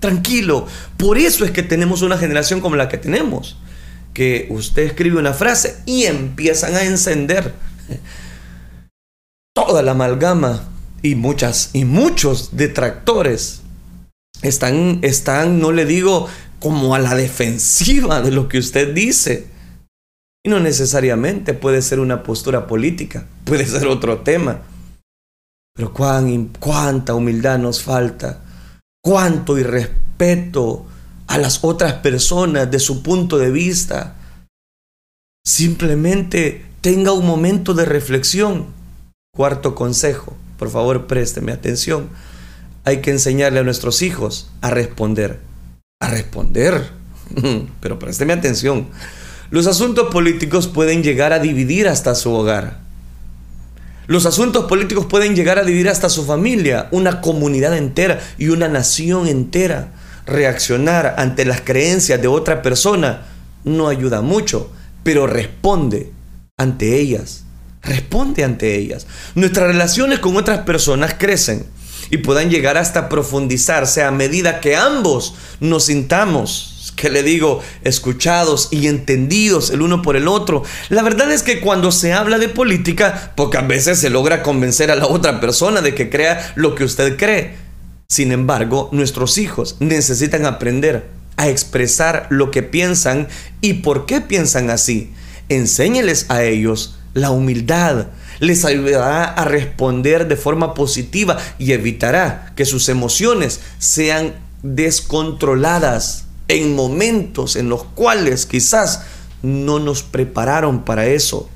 tranquilo. 0.00 0.66
Por 0.96 1.18
eso 1.18 1.44
es 1.44 1.50
que 1.50 1.62
tenemos 1.62 2.02
una 2.02 2.18
generación 2.18 2.60
como 2.60 2.76
la 2.76 2.88
que 2.88 2.98
tenemos. 2.98 3.58
Que 4.12 4.48
usted 4.50 4.82
escribe 4.82 5.18
una 5.18 5.32
frase 5.32 5.76
y 5.86 6.04
empiezan 6.04 6.74
a 6.74 6.82
encender 6.82 7.54
toda 9.54 9.82
la 9.82 9.92
amalgama 9.92 10.68
y 11.02 11.14
muchas 11.14 11.70
y 11.72 11.84
muchos 11.84 12.50
detractores 12.56 13.62
están, 14.42 15.00
están, 15.02 15.60
no 15.60 15.72
le 15.72 15.84
digo 15.84 16.28
como 16.60 16.94
a 16.94 16.98
la 16.98 17.14
defensiva 17.14 18.20
de 18.20 18.30
lo 18.30 18.48
que 18.48 18.58
usted 18.58 18.94
dice. 18.94 19.46
No 20.48 20.60
necesariamente 20.60 21.52
puede 21.52 21.82
ser 21.82 22.00
una 22.00 22.22
postura 22.22 22.66
política, 22.66 23.26
puede 23.44 23.66
ser 23.66 23.86
otro 23.86 24.20
tema. 24.20 24.62
Pero 25.74 25.92
cuán, 25.92 26.50
cuánta 26.58 27.14
humildad 27.14 27.58
nos 27.58 27.82
falta, 27.82 28.42
cuánto 29.02 29.58
irrespeto 29.58 30.86
a 31.26 31.38
las 31.38 31.62
otras 31.62 31.94
personas 31.94 32.70
de 32.70 32.78
su 32.78 33.02
punto 33.02 33.38
de 33.38 33.50
vista. 33.50 34.16
Simplemente 35.44 36.64
tenga 36.80 37.12
un 37.12 37.26
momento 37.26 37.74
de 37.74 37.84
reflexión. 37.84 38.66
Cuarto 39.34 39.74
consejo, 39.74 40.36
por 40.58 40.70
favor 40.70 41.06
présteme 41.06 41.52
atención. 41.52 42.08
Hay 42.84 43.00
que 43.02 43.10
enseñarle 43.10 43.60
a 43.60 43.64
nuestros 43.64 44.02
hijos 44.02 44.50
a 44.62 44.70
responder 44.70 45.48
a 46.00 46.08
responder. 46.08 46.90
Pero 47.80 47.98
présteme 47.98 48.32
atención. 48.32 48.88
Los 49.50 49.66
asuntos 49.66 50.08
políticos 50.08 50.66
pueden 50.66 51.02
llegar 51.02 51.32
a 51.32 51.38
dividir 51.38 51.88
hasta 51.88 52.14
su 52.14 52.32
hogar. 52.32 52.80
Los 54.06 54.26
asuntos 54.26 54.64
políticos 54.66 55.06
pueden 55.06 55.36
llegar 55.36 55.58
a 55.58 55.64
dividir 55.64 55.88
hasta 55.88 56.08
su 56.08 56.24
familia, 56.24 56.88
una 56.92 57.20
comunidad 57.20 57.76
entera 57.76 58.20
y 58.38 58.48
una 58.48 58.68
nación 58.68 59.26
entera. 59.26 59.92
Reaccionar 60.26 61.14
ante 61.18 61.44
las 61.44 61.62
creencias 61.62 62.20
de 62.20 62.28
otra 62.28 62.62
persona 62.62 63.26
no 63.64 63.88
ayuda 63.88 64.20
mucho, 64.20 64.70
pero 65.02 65.26
responde 65.26 66.12
ante 66.56 66.98
ellas. 66.98 67.44
Responde 67.82 68.44
ante 68.44 68.76
ellas. 68.76 69.06
Nuestras 69.34 69.68
relaciones 69.68 70.18
con 70.18 70.36
otras 70.36 70.60
personas 70.60 71.14
crecen 71.18 71.64
y 72.10 72.18
puedan 72.18 72.50
llegar 72.50 72.76
hasta 72.76 73.08
profundizarse 73.08 74.02
a 74.02 74.10
medida 74.10 74.60
que 74.60 74.76
ambos 74.76 75.34
nos 75.60 75.84
sintamos, 75.84 76.77
que 76.98 77.08
le 77.08 77.22
digo, 77.22 77.62
escuchados 77.84 78.68
y 78.70 78.88
entendidos 78.88 79.70
el 79.70 79.80
uno 79.80 80.02
por 80.02 80.16
el 80.16 80.28
otro. 80.28 80.64
La 80.90 81.02
verdad 81.02 81.32
es 81.32 81.42
que 81.42 81.60
cuando 81.60 81.92
se 81.92 82.12
habla 82.12 82.38
de 82.38 82.48
política, 82.48 83.32
pocas 83.36 83.66
veces 83.66 83.98
se 83.98 84.10
logra 84.10 84.42
convencer 84.42 84.90
a 84.90 84.96
la 84.96 85.06
otra 85.06 85.40
persona 85.40 85.80
de 85.80 85.94
que 85.94 86.10
crea 86.10 86.52
lo 86.56 86.74
que 86.74 86.84
usted 86.84 87.16
cree. 87.16 87.56
Sin 88.08 88.32
embargo, 88.32 88.88
nuestros 88.92 89.38
hijos 89.38 89.76
necesitan 89.80 90.44
aprender 90.44 91.06
a 91.36 91.48
expresar 91.48 92.26
lo 92.30 92.50
que 92.50 92.62
piensan 92.62 93.28
y 93.60 93.74
por 93.74 94.06
qué 94.06 94.20
piensan 94.20 94.70
así. 94.70 95.12
Enséñeles 95.48 96.26
a 96.28 96.42
ellos 96.42 96.98
la 97.14 97.30
humildad, 97.30 98.08
les 98.40 98.64
ayudará 98.64 99.24
a 99.24 99.44
responder 99.44 100.28
de 100.28 100.36
forma 100.36 100.74
positiva 100.74 101.38
y 101.58 101.72
evitará 101.72 102.52
que 102.56 102.64
sus 102.64 102.88
emociones 102.88 103.60
sean 103.78 104.34
descontroladas 104.62 106.27
en 106.48 106.74
momentos 106.74 107.56
en 107.56 107.68
los 107.68 107.84
cuales 107.84 108.46
quizás 108.46 109.02
no 109.42 109.78
nos 109.78 110.02
prepararon 110.02 110.84
para 110.84 111.06
eso. 111.06 111.48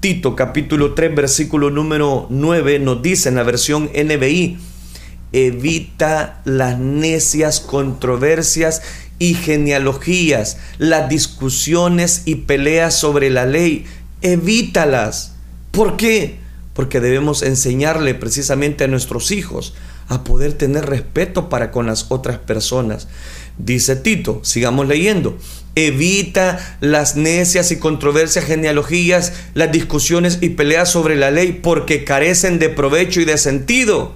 Tito 0.00 0.36
capítulo 0.36 0.94
3 0.94 1.14
versículo 1.14 1.70
número 1.70 2.26
9 2.28 2.78
nos 2.78 3.00
dice 3.00 3.30
en 3.30 3.36
la 3.36 3.42
versión 3.42 3.90
NBI, 3.94 4.58
evita 5.32 6.42
las 6.44 6.78
necias 6.78 7.60
controversias 7.60 8.82
y 9.18 9.34
genealogías, 9.34 10.58
las 10.78 11.08
discusiones 11.08 12.22
y 12.26 12.34
peleas 12.34 12.94
sobre 12.94 13.30
la 13.30 13.46
ley, 13.46 13.86
evítalas 14.20 15.34
¿Por 15.74 15.96
qué? 15.96 16.36
Porque 16.72 17.00
debemos 17.00 17.42
enseñarle 17.42 18.14
precisamente 18.14 18.84
a 18.84 18.88
nuestros 18.88 19.32
hijos 19.32 19.74
a 20.08 20.24
poder 20.24 20.52
tener 20.52 20.86
respeto 20.86 21.48
para 21.48 21.70
con 21.70 21.86
las 21.86 22.06
otras 22.10 22.38
personas. 22.38 23.08
Dice 23.56 23.96
Tito, 23.96 24.40
sigamos 24.42 24.88
leyendo, 24.88 25.38
evita 25.76 26.76
las 26.80 27.16
necias 27.16 27.70
y 27.70 27.78
controversias, 27.78 28.44
genealogías, 28.44 29.32
las 29.54 29.70
discusiones 29.70 30.38
y 30.40 30.50
peleas 30.50 30.90
sobre 30.90 31.16
la 31.16 31.30
ley 31.30 31.60
porque 31.62 32.04
carecen 32.04 32.58
de 32.58 32.68
provecho 32.68 33.20
y 33.20 33.24
de 33.24 33.38
sentido. 33.38 34.14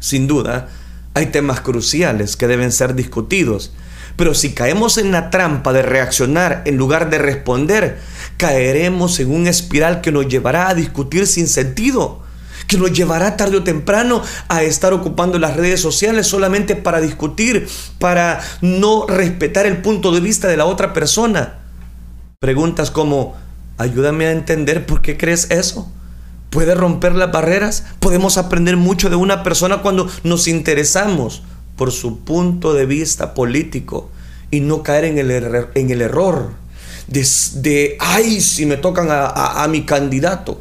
Sin 0.00 0.26
duda, 0.26 0.68
hay 1.14 1.26
temas 1.26 1.62
cruciales 1.62 2.36
que 2.36 2.46
deben 2.46 2.72
ser 2.72 2.94
discutidos, 2.94 3.72
pero 4.16 4.34
si 4.34 4.52
caemos 4.52 4.98
en 4.98 5.12
la 5.12 5.30
trampa 5.30 5.72
de 5.72 5.82
reaccionar 5.82 6.62
en 6.66 6.76
lugar 6.76 7.08
de 7.08 7.18
responder, 7.18 7.98
caeremos 8.36 9.18
en 9.18 9.30
un 9.30 9.46
espiral 9.46 10.02
que 10.02 10.12
nos 10.12 10.28
llevará 10.28 10.68
a 10.68 10.74
discutir 10.74 11.26
sin 11.26 11.48
sentido, 11.48 12.22
que 12.66 12.78
nos 12.78 12.92
llevará 12.92 13.36
tarde 13.36 13.58
o 13.58 13.64
temprano 13.64 14.22
a 14.48 14.62
estar 14.62 14.92
ocupando 14.92 15.38
las 15.38 15.56
redes 15.56 15.80
sociales 15.80 16.26
solamente 16.26 16.76
para 16.76 17.00
discutir, 17.00 17.68
para 17.98 18.40
no 18.60 19.06
respetar 19.06 19.66
el 19.66 19.78
punto 19.78 20.12
de 20.12 20.20
vista 20.20 20.48
de 20.48 20.56
la 20.56 20.66
otra 20.66 20.92
persona. 20.92 21.60
Preguntas 22.38 22.90
como, 22.90 23.34
ayúdame 23.78 24.26
a 24.26 24.32
entender 24.32 24.86
por 24.86 25.02
qué 25.02 25.16
crees 25.16 25.50
eso. 25.50 25.90
¿Puede 26.50 26.74
romper 26.74 27.14
las 27.14 27.32
barreras? 27.32 27.84
Podemos 27.98 28.38
aprender 28.38 28.76
mucho 28.76 29.10
de 29.10 29.16
una 29.16 29.42
persona 29.42 29.82
cuando 29.82 30.08
nos 30.22 30.48
interesamos 30.48 31.42
por 31.76 31.92
su 31.92 32.20
punto 32.20 32.72
de 32.72 32.86
vista 32.86 33.34
político 33.34 34.10
y 34.50 34.60
no 34.60 34.82
caer 34.82 35.04
en 35.04 35.18
el, 35.18 35.30
en 35.74 35.90
el 35.90 36.00
error 36.00 36.52
de, 37.08 37.96
ay, 38.00 38.40
si 38.40 38.66
me 38.66 38.76
tocan 38.76 39.10
a, 39.10 39.62
a 39.62 39.68
mi 39.68 39.84
candidato. 39.84 40.60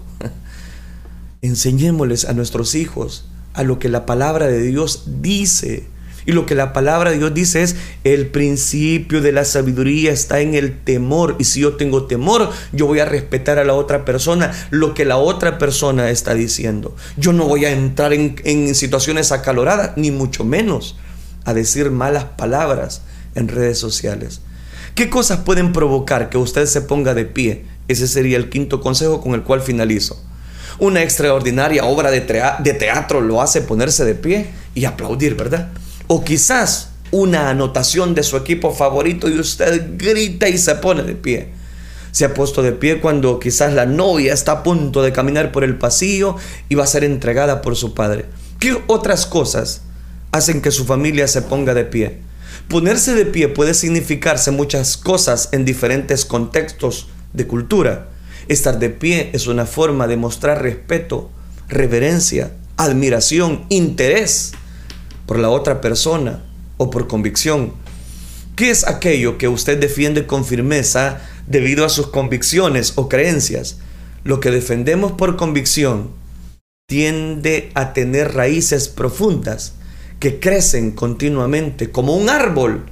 Enseñémosles 1.46 2.26
a 2.26 2.34
nuestros 2.34 2.74
hijos 2.76 3.26
a 3.54 3.64
lo 3.64 3.80
que 3.80 3.88
la 3.88 4.06
palabra 4.06 4.48
de 4.48 4.62
Dios 4.62 5.04
dice. 5.22 5.88
Y 6.26 6.32
lo 6.32 6.48
que 6.48 6.56
la 6.56 6.74
palabra 6.74 7.12
de 7.12 7.20
Dios 7.20 7.36
dice 7.36 7.62
es, 7.62 7.76
el 8.04 8.26
principio 8.28 9.22
de 9.22 9.32
la 9.32 9.46
sabiduría 9.46 10.12
está 10.12 10.40
en 10.40 10.56
el 10.56 10.82
temor. 10.84 11.36
Y 11.38 11.44
si 11.44 11.60
yo 11.60 11.76
tengo 11.76 12.06
temor, 12.06 12.50
yo 12.74 12.88
voy 12.88 13.00
a 13.00 13.06
respetar 13.06 13.60
a 13.60 13.64
la 13.64 13.76
otra 13.76 14.06
persona 14.06 14.52
lo 14.72 14.96
que 14.96 15.06
la 15.06 15.18
otra 15.18 15.60
persona 15.60 16.10
está 16.10 16.34
diciendo. 16.34 16.96
Yo 17.16 17.32
no 17.32 17.46
voy 17.46 17.66
a 17.66 17.72
entrar 17.72 18.12
en, 18.12 18.36
en 18.44 18.74
situaciones 18.74 19.32
acaloradas, 19.32 19.92
ni 19.98 20.10
mucho 20.10 20.44
menos 20.44 20.98
a 21.44 21.54
decir 21.54 21.92
malas 21.92 22.24
palabras 22.24 23.04
en 23.36 23.50
redes 23.50 23.78
sociales. 23.78 24.42
¿Qué 24.96 25.12
cosas 25.12 25.42
pueden 25.42 25.74
provocar 25.74 26.30
que 26.30 26.40
usted 26.40 26.66
se 26.66 26.82
ponga 26.82 27.14
de 27.14 27.26
pie? 27.26 27.66
Ese 27.88 28.08
sería 28.08 28.38
el 28.38 28.50
quinto 28.50 28.82
consejo 28.82 29.22
con 29.22 29.36
el 29.36 29.44
cual 29.44 29.62
finalizo. 29.62 30.20
Una 30.78 31.02
extraordinaria 31.02 31.86
obra 31.86 32.12
de, 32.12 32.22
teatro 32.22 33.22
lo 33.22 33.42
hace 33.42 33.62
ponerse 33.62 34.04
de 34.04 34.16
pie 34.16 34.48
y 34.74 34.86
aplaudir, 34.86 35.36
¿verdad? 35.36 35.70
O 36.08 36.24
quizás 36.24 36.90
una 37.12 37.50
anotación 37.50 38.14
de 38.14 38.24
su 38.24 38.36
equipo 38.36 38.74
favorito 38.74 39.30
y 39.30 39.40
usted 39.40 39.98
grita 39.98 40.50
y 40.50 40.58
se 40.58 40.76
pone 40.76 41.04
de 41.04 41.16
pie. 41.16 41.50
Se 42.12 42.26
ha 42.26 42.34
puesto 42.34 42.62
de 42.62 42.74
pie 42.74 43.00
cuando 43.00 43.40
quizás 43.40 43.74
la 43.74 43.86
novia 43.86 44.34
está 44.34 44.52
a 44.52 44.64
punto 44.64 45.02
de 45.02 45.14
caminar 45.14 45.52
por 45.52 45.64
el 45.64 45.78
pasillo 45.78 46.36
y 46.68 46.76
va 46.76 46.84
a 46.84 46.88
ser 46.88 47.04
entregada 47.04 47.62
por 47.62 47.76
su 47.78 47.94
padre. 47.94 48.26
¿Qué 48.60 48.78
otras 48.88 49.26
cosas 49.26 49.82
hacen 50.32 50.62
que 50.62 50.72
su 50.72 50.86
familia 50.86 51.28
se 51.28 51.42
ponga 51.42 51.74
de 51.74 51.86
pie? 51.86 52.20
Ponerse 52.68 53.16
de 53.16 53.26
pie 53.26 53.48
puede 53.48 53.74
significarse 53.74 54.52
muchas 54.52 54.98
cosas 54.98 55.50
en 55.52 55.64
diferentes 55.66 56.26
contextos 56.26 57.08
de 57.34 57.48
cultura. 57.48 58.10
Estar 58.48 58.80
de 58.80 58.90
pie 58.90 59.30
es 59.34 59.48
una 59.48 59.66
forma 59.66 60.08
de 60.08 60.18
mostrar 60.18 60.62
respeto, 60.62 61.30
reverencia, 61.68 62.52
admiración, 62.78 63.66
interés 63.70 64.54
por 65.26 65.40
la 65.40 65.50
otra 65.50 65.82
persona 65.82 66.44
o 66.78 66.90
por 66.90 67.08
convicción. 67.08 67.74
¿Qué 68.56 68.70
es 68.70 68.88
aquello 68.88 69.38
que 69.38 69.48
usted 69.48 69.78
defiende 69.80 70.28
con 70.28 70.46
firmeza 70.46 71.22
debido 71.48 71.86
a 71.86 71.90
sus 71.90 72.08
convicciones 72.08 72.94
o 72.96 73.10
creencias? 73.10 73.80
Lo 74.24 74.40
que 74.40 74.52
defendemos 74.52 75.14
por 75.14 75.36
convicción 75.36 76.12
tiende 76.88 77.72
a 77.74 77.94
tener 77.94 78.34
raíces 78.34 78.88
profundas 78.88 79.74
que 80.20 80.40
crecen 80.40 80.92
continuamente 80.92 81.92
como 81.92 82.16
un 82.16 82.30
árbol. 82.30 82.86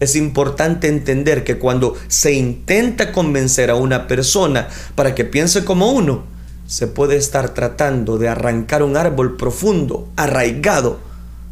Es 0.00 0.16
importante 0.16 0.88
entender 0.88 1.44
que 1.44 1.58
cuando 1.58 1.94
se 2.08 2.32
intenta 2.32 3.12
convencer 3.12 3.70
a 3.70 3.74
una 3.74 4.08
persona 4.08 4.68
para 4.94 5.14
que 5.14 5.26
piense 5.26 5.64
como 5.64 5.92
uno, 5.92 6.24
se 6.66 6.86
puede 6.86 7.16
estar 7.16 7.52
tratando 7.52 8.16
de 8.16 8.28
arrancar 8.28 8.82
un 8.82 8.96
árbol 8.96 9.36
profundo, 9.36 10.08
arraigado 10.16 11.00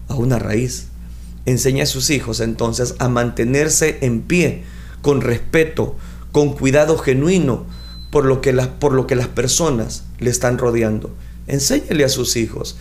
a 0.08 0.14
una 0.14 0.38
raíz. 0.38 0.86
Enseña 1.44 1.82
a 1.82 1.86
sus 1.86 2.08
hijos 2.10 2.40
entonces 2.40 2.94
a 2.98 3.08
mantenerse 3.08 3.98
en 4.00 4.22
pie, 4.22 4.64
con 5.02 5.20
respeto, 5.20 5.96
con 6.32 6.54
cuidado 6.54 6.96
genuino 6.98 7.66
por 8.10 8.24
lo 8.24 8.40
que 8.40 8.52
las, 8.52 8.68
por 8.68 8.92
lo 8.92 9.06
que 9.06 9.16
las 9.16 9.28
personas 9.28 10.04
le 10.18 10.30
están 10.30 10.56
rodeando. 10.56 11.14
Enséñale 11.46 12.04
a 12.04 12.08
sus 12.08 12.36
hijos 12.36 12.76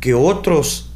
que 0.00 0.14
otros 0.14 0.89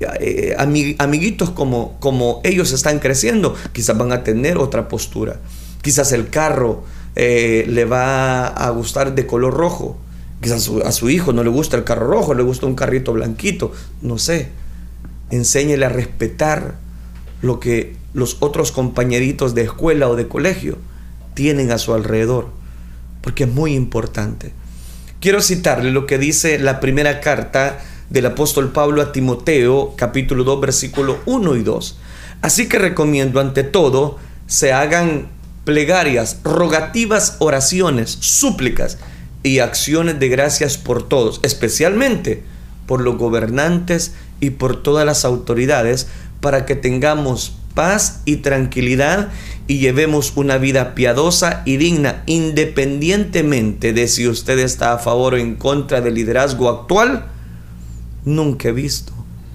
eh, 0.00 0.56
amiguitos 0.98 1.50
como, 1.50 1.98
como 2.00 2.40
ellos 2.44 2.72
están 2.72 2.98
creciendo, 2.98 3.54
quizás 3.72 3.96
van 3.96 4.12
a 4.12 4.24
tener 4.24 4.58
otra 4.58 4.88
postura. 4.88 5.40
Quizás 5.82 6.12
el 6.12 6.30
carro 6.30 6.84
eh, 7.16 7.64
le 7.68 7.84
va 7.84 8.46
a 8.46 8.70
gustar 8.70 9.14
de 9.14 9.26
color 9.26 9.54
rojo. 9.54 9.98
Quizás 10.40 10.68
a 10.84 10.92
su, 10.92 11.10
hijo 11.10 11.32
no 11.32 11.44
le 11.44 11.50
gusta 11.50 11.76
el 11.76 11.84
carro 11.84 12.06
rojo, 12.06 12.34
le 12.34 12.42
gusta 12.42 12.66
un 12.66 12.74
carrito 12.74 13.12
blanquito. 13.12 13.72
No 14.02 14.18
sé. 14.18 14.48
Enséñele 15.30 15.86
a 15.86 15.90
respetar 15.90 16.74
lo 17.40 17.60
que 17.60 17.96
los 18.14 18.38
otros 18.40 18.72
compañeritos 18.72 19.54
de 19.54 19.62
escuela 19.62 20.08
o 20.08 20.16
de 20.16 20.28
colegio 20.28 20.78
tienen 21.34 21.70
a 21.70 21.78
su 21.78 21.94
alrededor. 21.94 22.48
Porque 23.20 23.44
es 23.44 23.50
muy 23.50 23.74
importante. 23.74 24.52
Quiero 25.20 25.40
citarle 25.40 25.90
lo 25.90 26.06
que 26.06 26.18
dice 26.18 26.58
la 26.58 26.80
primera 26.80 27.20
carta 27.20 27.78
del 28.10 28.26
apóstol 28.26 28.70
Pablo 28.72 29.02
a 29.02 29.12
Timoteo, 29.12 29.94
capítulo 29.96 30.44
2, 30.44 30.60
versículo 30.60 31.18
1 31.26 31.56
y 31.56 31.62
2. 31.62 31.98
Así 32.42 32.68
que 32.68 32.78
recomiendo 32.78 33.40
ante 33.40 33.64
todo 33.64 34.18
se 34.46 34.72
hagan 34.72 35.28
plegarias, 35.64 36.40
rogativas, 36.44 37.36
oraciones, 37.38 38.10
súplicas 38.20 38.98
y 39.42 39.60
acciones 39.60 40.20
de 40.20 40.28
gracias 40.28 40.76
por 40.76 41.08
todos, 41.08 41.40
especialmente 41.42 42.42
por 42.86 43.00
los 43.00 43.16
gobernantes 43.16 44.12
y 44.40 44.50
por 44.50 44.82
todas 44.82 45.06
las 45.06 45.24
autoridades, 45.24 46.06
para 46.40 46.66
que 46.66 46.76
tengamos 46.76 47.56
paz 47.74 48.20
y 48.26 48.36
tranquilidad 48.36 49.30
y 49.66 49.78
llevemos 49.78 50.34
una 50.36 50.58
vida 50.58 50.94
piadosa 50.94 51.62
y 51.64 51.78
digna, 51.78 52.22
independientemente 52.26 53.94
de 53.94 54.06
si 54.06 54.28
usted 54.28 54.58
está 54.58 54.92
a 54.92 54.98
favor 54.98 55.34
o 55.34 55.38
en 55.38 55.54
contra 55.54 56.02
del 56.02 56.14
liderazgo 56.14 56.68
actual 56.68 57.30
nunca 58.24 58.68
he 58.68 58.72
visto 58.72 59.12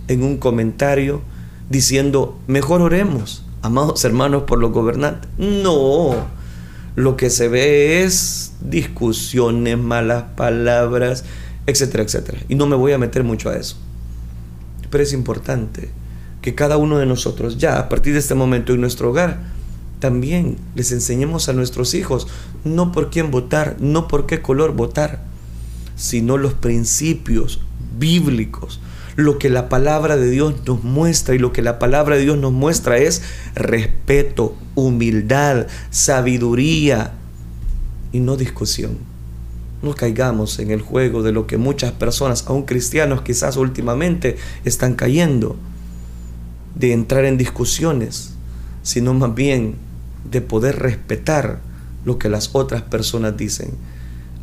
en 0.08 0.24
un 0.24 0.38
comentario 0.38 1.22
diciendo, 1.70 2.38
mejor 2.48 2.82
oremos, 2.82 3.44
amados 3.62 4.04
hermanos, 4.06 4.44
por 4.44 4.60
los 4.60 4.72
gobernantes. 4.72 5.30
No, 5.38 6.28
lo 6.96 7.18
que 7.18 7.30
se 7.30 7.48
ve 7.48 8.04
es 8.04 8.54
discusiones, 8.62 9.78
malas 9.78 10.24
palabras, 10.36 11.24
etcétera, 11.66 12.04
etcétera. 12.04 12.40
Y 12.50 12.56
no 12.56 12.66
me 12.68 12.76
voy 12.76 12.92
a 12.92 12.98
meter 12.98 13.24
mucho 13.24 13.50
a 13.50 13.56
eso. 13.56 13.78
Pero 14.90 15.04
es 15.04 15.14
importante 15.14 15.90
que 16.42 16.56
cada 16.56 16.78
uno 16.78 16.98
de 16.98 17.06
nosotros 17.06 17.58
ya, 17.58 17.80
a 17.80 17.90
partir 17.90 18.14
de 18.14 18.20
este 18.20 18.36
momento 18.36 18.74
en 18.74 18.82
nuestro 18.82 19.10
hogar, 19.10 19.40
también 20.00 20.58
les 20.76 20.92
enseñemos 20.92 21.50
a 21.50 21.54
nuestros 21.54 21.94
hijos 21.94 22.28
no 22.64 22.92
por 22.92 23.10
quién 23.10 23.32
votar, 23.32 23.76
no 23.80 24.08
por 24.08 24.26
qué 24.26 24.42
color 24.42 24.74
votar, 24.74 25.24
sino 25.96 26.38
los 26.38 26.54
principios 26.54 27.62
bíblicos. 28.00 28.80
Lo 29.16 29.38
que 29.38 29.50
la 29.50 29.68
palabra 29.68 30.16
de 30.16 30.30
Dios 30.30 30.56
nos 30.66 30.84
muestra 30.84 31.36
y 31.36 31.40
lo 31.40 31.52
que 31.52 31.62
la 31.62 31.78
palabra 31.78 32.16
de 32.16 32.24
Dios 32.24 32.38
nos 32.38 32.54
muestra 32.54 32.98
es 32.98 33.22
respeto, 33.54 34.56
humildad, 34.76 35.68
sabiduría 35.90 37.14
y 38.14 38.20
no 38.22 38.38
discusión. 38.38 38.98
No 39.82 39.94
caigamos 39.94 40.60
en 40.60 40.72
el 40.72 40.82
juego 40.82 41.22
de 41.22 41.32
lo 41.32 41.48
que 41.48 41.58
muchas 41.58 41.92
personas, 41.92 42.46
aún 42.48 42.64
cristianos 42.64 43.22
quizás 43.22 43.58
últimamente, 43.58 44.38
están 44.66 44.96
cayendo, 44.96 45.58
de 46.76 46.94
entrar 46.94 47.26
en 47.26 47.38
discusiones, 47.38 48.34
sino 48.84 49.14
más 49.14 49.36
bien 49.36 49.76
de 50.30 50.42
poder 50.42 50.80
respetar 50.80 51.60
lo 52.06 52.18
que 52.18 52.30
las 52.30 52.52
otras 52.54 52.82
personas 52.84 53.36
dicen. 53.36 53.72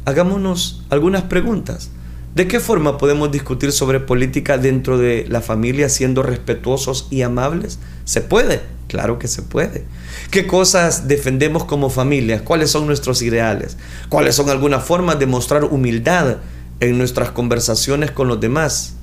Hagámonos 0.05 0.85
algunas 0.90 1.25
preguntas. 1.25 1.90
¿De 2.37 2.46
qué 2.46 2.61
forma 2.61 2.99
podemos 2.99 3.33
discutir 3.33 3.72
sobre 3.72 3.99
política 3.99 4.59
dentro 4.59 4.99
de 4.99 5.25
la 5.27 5.40
familia 5.40 5.88
siendo 5.88 6.22
respetuosos 6.22 7.09
y 7.11 7.22
amables? 7.22 7.79
¿Se 8.05 8.20
puede? 8.20 8.61
Claro 8.88 9.18
que 9.18 9.27
se 9.27 9.40
puede. 9.40 9.85
¿Qué 10.31 10.46
cosas 10.46 11.09
defendemos 11.09 11.64
como 11.64 11.88
familia? 11.88 12.44
¿Cuáles 12.44 12.70
son 12.70 12.87
nuestros 12.87 13.22
ideales? 13.22 13.79
¿Cuáles 14.11 14.35
son 14.35 14.51
algunas 14.51 14.85
formas 14.85 15.18
de 15.18 15.25
mostrar 15.25 15.64
humildad 15.64 16.37
en 16.81 16.99
nuestras 16.99 17.31
conversaciones 17.31 18.11
con 18.11 18.29
los 18.29 18.38
demás? 18.38 18.96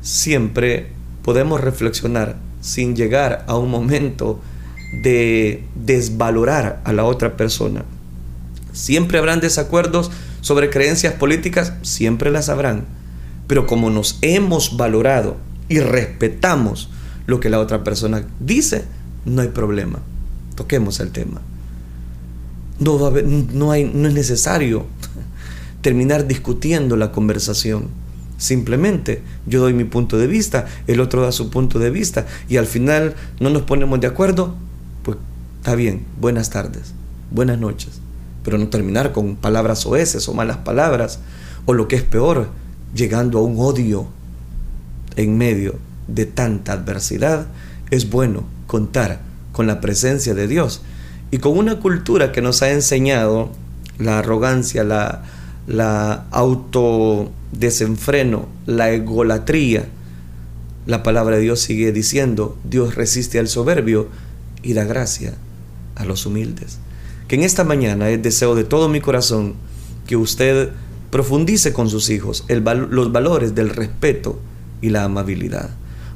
Siempre 0.00 0.90
podemos 1.22 1.60
reflexionar 1.60 2.36
sin 2.62 2.96
llegar 2.96 3.44
a 3.46 3.58
un 3.58 3.70
momento 3.70 4.40
de 5.02 5.66
desvalorar 5.74 6.80
a 6.84 6.94
la 6.94 7.04
otra 7.04 7.36
persona. 7.36 7.84
Siempre 8.72 9.18
habrán 9.18 9.40
desacuerdos 9.40 10.10
sobre 10.44 10.68
creencias 10.68 11.14
políticas, 11.14 11.72
siempre 11.80 12.30
las 12.30 12.50
habrán. 12.50 12.84
Pero 13.46 13.66
como 13.66 13.88
nos 13.88 14.18
hemos 14.20 14.76
valorado 14.76 15.38
y 15.70 15.80
respetamos 15.80 16.90
lo 17.26 17.40
que 17.40 17.48
la 17.48 17.60
otra 17.60 17.82
persona 17.82 18.26
dice, 18.40 18.84
no 19.24 19.40
hay 19.40 19.48
problema. 19.48 20.00
Toquemos 20.54 21.00
el 21.00 21.12
tema. 21.12 21.40
No, 22.78 23.10
no, 23.54 23.72
hay, 23.72 23.84
no 23.84 24.06
es 24.06 24.12
necesario 24.12 24.84
terminar 25.80 26.28
discutiendo 26.28 26.98
la 26.98 27.10
conversación. 27.10 27.88
Simplemente 28.36 29.22
yo 29.46 29.62
doy 29.62 29.72
mi 29.72 29.84
punto 29.84 30.18
de 30.18 30.26
vista, 30.26 30.66
el 30.86 31.00
otro 31.00 31.22
da 31.22 31.32
su 31.32 31.48
punto 31.48 31.78
de 31.78 31.88
vista 31.88 32.26
y 32.50 32.58
al 32.58 32.66
final 32.66 33.14
no 33.40 33.48
nos 33.48 33.62
ponemos 33.62 33.98
de 33.98 34.08
acuerdo, 34.08 34.54
pues 35.04 35.16
está 35.56 35.74
bien, 35.74 36.04
buenas 36.20 36.50
tardes, 36.50 36.92
buenas 37.30 37.58
noches 37.58 38.03
pero 38.44 38.58
no 38.58 38.68
terminar 38.68 39.10
con 39.12 39.36
palabras 39.36 39.86
oeces 39.86 40.28
o 40.28 40.34
malas 40.34 40.58
palabras, 40.58 41.20
o 41.64 41.72
lo 41.72 41.88
que 41.88 41.96
es 41.96 42.02
peor, 42.02 42.50
llegando 42.94 43.38
a 43.38 43.42
un 43.42 43.56
odio 43.58 44.06
en 45.16 45.38
medio 45.38 45.76
de 46.06 46.26
tanta 46.26 46.74
adversidad, 46.74 47.46
es 47.90 48.10
bueno 48.10 48.44
contar 48.66 49.20
con 49.52 49.66
la 49.66 49.80
presencia 49.80 50.34
de 50.34 50.46
Dios 50.46 50.82
y 51.30 51.38
con 51.38 51.56
una 51.56 51.80
cultura 51.80 52.32
que 52.32 52.42
nos 52.42 52.60
ha 52.62 52.70
enseñado 52.70 53.48
la 53.98 54.18
arrogancia, 54.18 54.84
la, 54.84 55.22
la 55.66 56.26
autodesenfreno, 56.30 58.46
la 58.66 58.90
egolatría. 58.90 59.88
La 60.86 61.02
palabra 61.02 61.36
de 61.36 61.42
Dios 61.42 61.60
sigue 61.60 61.92
diciendo, 61.92 62.58
Dios 62.64 62.94
resiste 62.94 63.38
al 63.38 63.48
soberbio 63.48 64.08
y 64.62 64.74
da 64.74 64.84
gracia 64.84 65.32
a 65.94 66.04
los 66.04 66.26
humildes 66.26 66.78
en 67.34 67.42
esta 67.42 67.64
mañana 67.64 68.10
es 68.10 68.22
deseo 68.22 68.54
de 68.54 68.64
todo 68.64 68.88
mi 68.88 69.00
corazón 69.00 69.54
que 70.06 70.16
usted 70.16 70.70
profundice 71.10 71.72
con 71.72 71.88
sus 71.88 72.10
hijos 72.10 72.44
los 72.48 73.12
valores 73.12 73.54
del 73.54 73.70
respeto 73.70 74.40
y 74.80 74.90
la 74.90 75.04
amabilidad. 75.04 75.70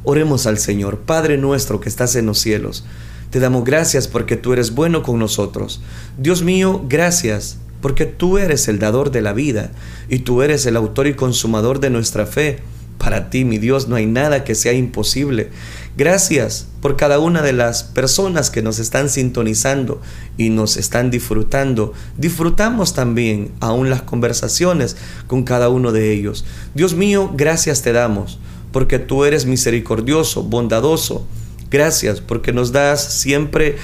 Oremos 0.05 0.47
al 0.47 0.59
Señor, 0.59 0.99
Padre 0.99 1.37
nuestro 1.39 1.81
que 1.81 1.89
estás 1.89 2.17
en 2.17 2.27
los 2.27 2.39
cielos. 2.39 2.85
Te 3.31 3.41
damos 3.41 3.65
gracias 3.65 4.09
porque 4.09 4.37
tú 4.37 4.53
eres 4.53 4.75
bueno 4.75 5.03
con 5.03 5.19
nosotros. 5.19 5.81
Dios 6.19 6.43
mío, 6.43 6.85
gracias 6.89 7.59
porque 7.81 8.07
tú 8.07 8.39
eres 8.39 8.69
el 8.69 8.79
dador 8.79 9.11
de 9.11 9.23
la 9.23 9.33
vida 9.33 9.71
y 10.09 10.21
tú 10.21 10.43
eres 10.43 10.67
el 10.67 10.77
autor 10.77 11.07
y 11.07 11.15
consumador 11.15 11.81
de 11.81 11.91
nuestra 11.91 12.27
fe. 12.27 12.61
Para 12.99 13.31
ti, 13.31 13.45
mi 13.45 13.59
Dios, 13.59 13.89
no 13.89 13.97
hay 13.97 14.07
nada 14.07 14.45
que 14.45 14.57
sea 14.57 14.73
imposible. 14.73 15.51
Gracias 15.97 16.67
por 16.81 16.97
cada 16.97 17.21
una 17.21 17.43
de 17.43 17.53
las 17.53 17.85
personas 17.85 18.51
que 18.51 18.61
nos 18.61 18.81
están 18.81 19.09
sintonizando 19.09 20.01
y 20.37 20.51
nos 20.51 20.77
están 20.77 21.11
disfrutando. 21.11 21.93
Disfrutamos 22.17 22.95
también 22.95 23.53
aún 23.61 23.89
las 23.89 24.03
conversaciones 24.03 24.97
con 25.29 25.45
cada 25.45 25.69
uno 25.69 25.93
de 25.93 26.13
ellos. 26.13 26.45
Dios 26.75 26.95
mío, 26.95 27.33
gracias 27.35 27.83
te 27.83 27.93
damos 27.93 28.39
porque 28.73 28.99
tú 28.99 29.25
eres 29.25 29.47
misericordioso, 29.47 30.43
bondadoso. 30.43 31.27
Gracias 31.71 32.21
porque 32.21 32.53
nos 32.53 32.73
das 32.73 33.03
siempre 33.03 33.77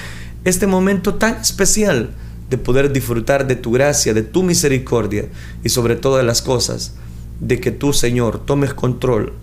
este 0.43 0.67
momento 0.67 1.15
tan 1.15 1.35
especial 1.37 2.11
de 2.49 2.57
poder 2.57 2.91
disfrutar 2.91 3.47
de 3.47 3.55
tu 3.55 3.71
gracia, 3.71 4.13
de 4.13 4.23
tu 4.23 4.43
misericordia 4.43 5.25
y 5.63 5.69
sobre 5.69 5.95
todas 5.95 6.23
las 6.23 6.41
cosas 6.41 6.93
de 7.39 7.59
que 7.59 7.71
tú, 7.71 7.93
Señor, 7.93 8.45
tomes 8.45 8.73
control 8.73 9.33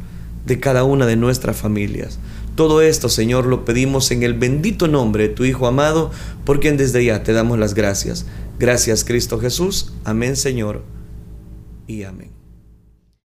de 0.46 0.60
cada 0.60 0.84
una 0.84 1.06
de 1.06 1.16
nuestras 1.16 1.56
familias. 1.56 2.18
Todo 2.54 2.82
esto, 2.82 3.08
Señor, 3.08 3.46
lo 3.46 3.64
pedimos 3.64 4.10
en 4.10 4.22
el 4.22 4.34
bendito 4.34 4.88
nombre 4.88 5.28
de 5.28 5.34
tu 5.34 5.44
Hijo 5.44 5.66
amado, 5.66 6.10
por 6.44 6.60
quien 6.60 6.76
desde 6.76 7.04
ya 7.04 7.22
te 7.22 7.32
damos 7.32 7.58
las 7.58 7.74
gracias. 7.74 8.26
Gracias, 8.58 9.04
Cristo 9.04 9.38
Jesús. 9.38 9.92
Amén, 10.04 10.36
Señor. 10.36 10.82
Y 11.86 12.02
amén. 12.02 12.41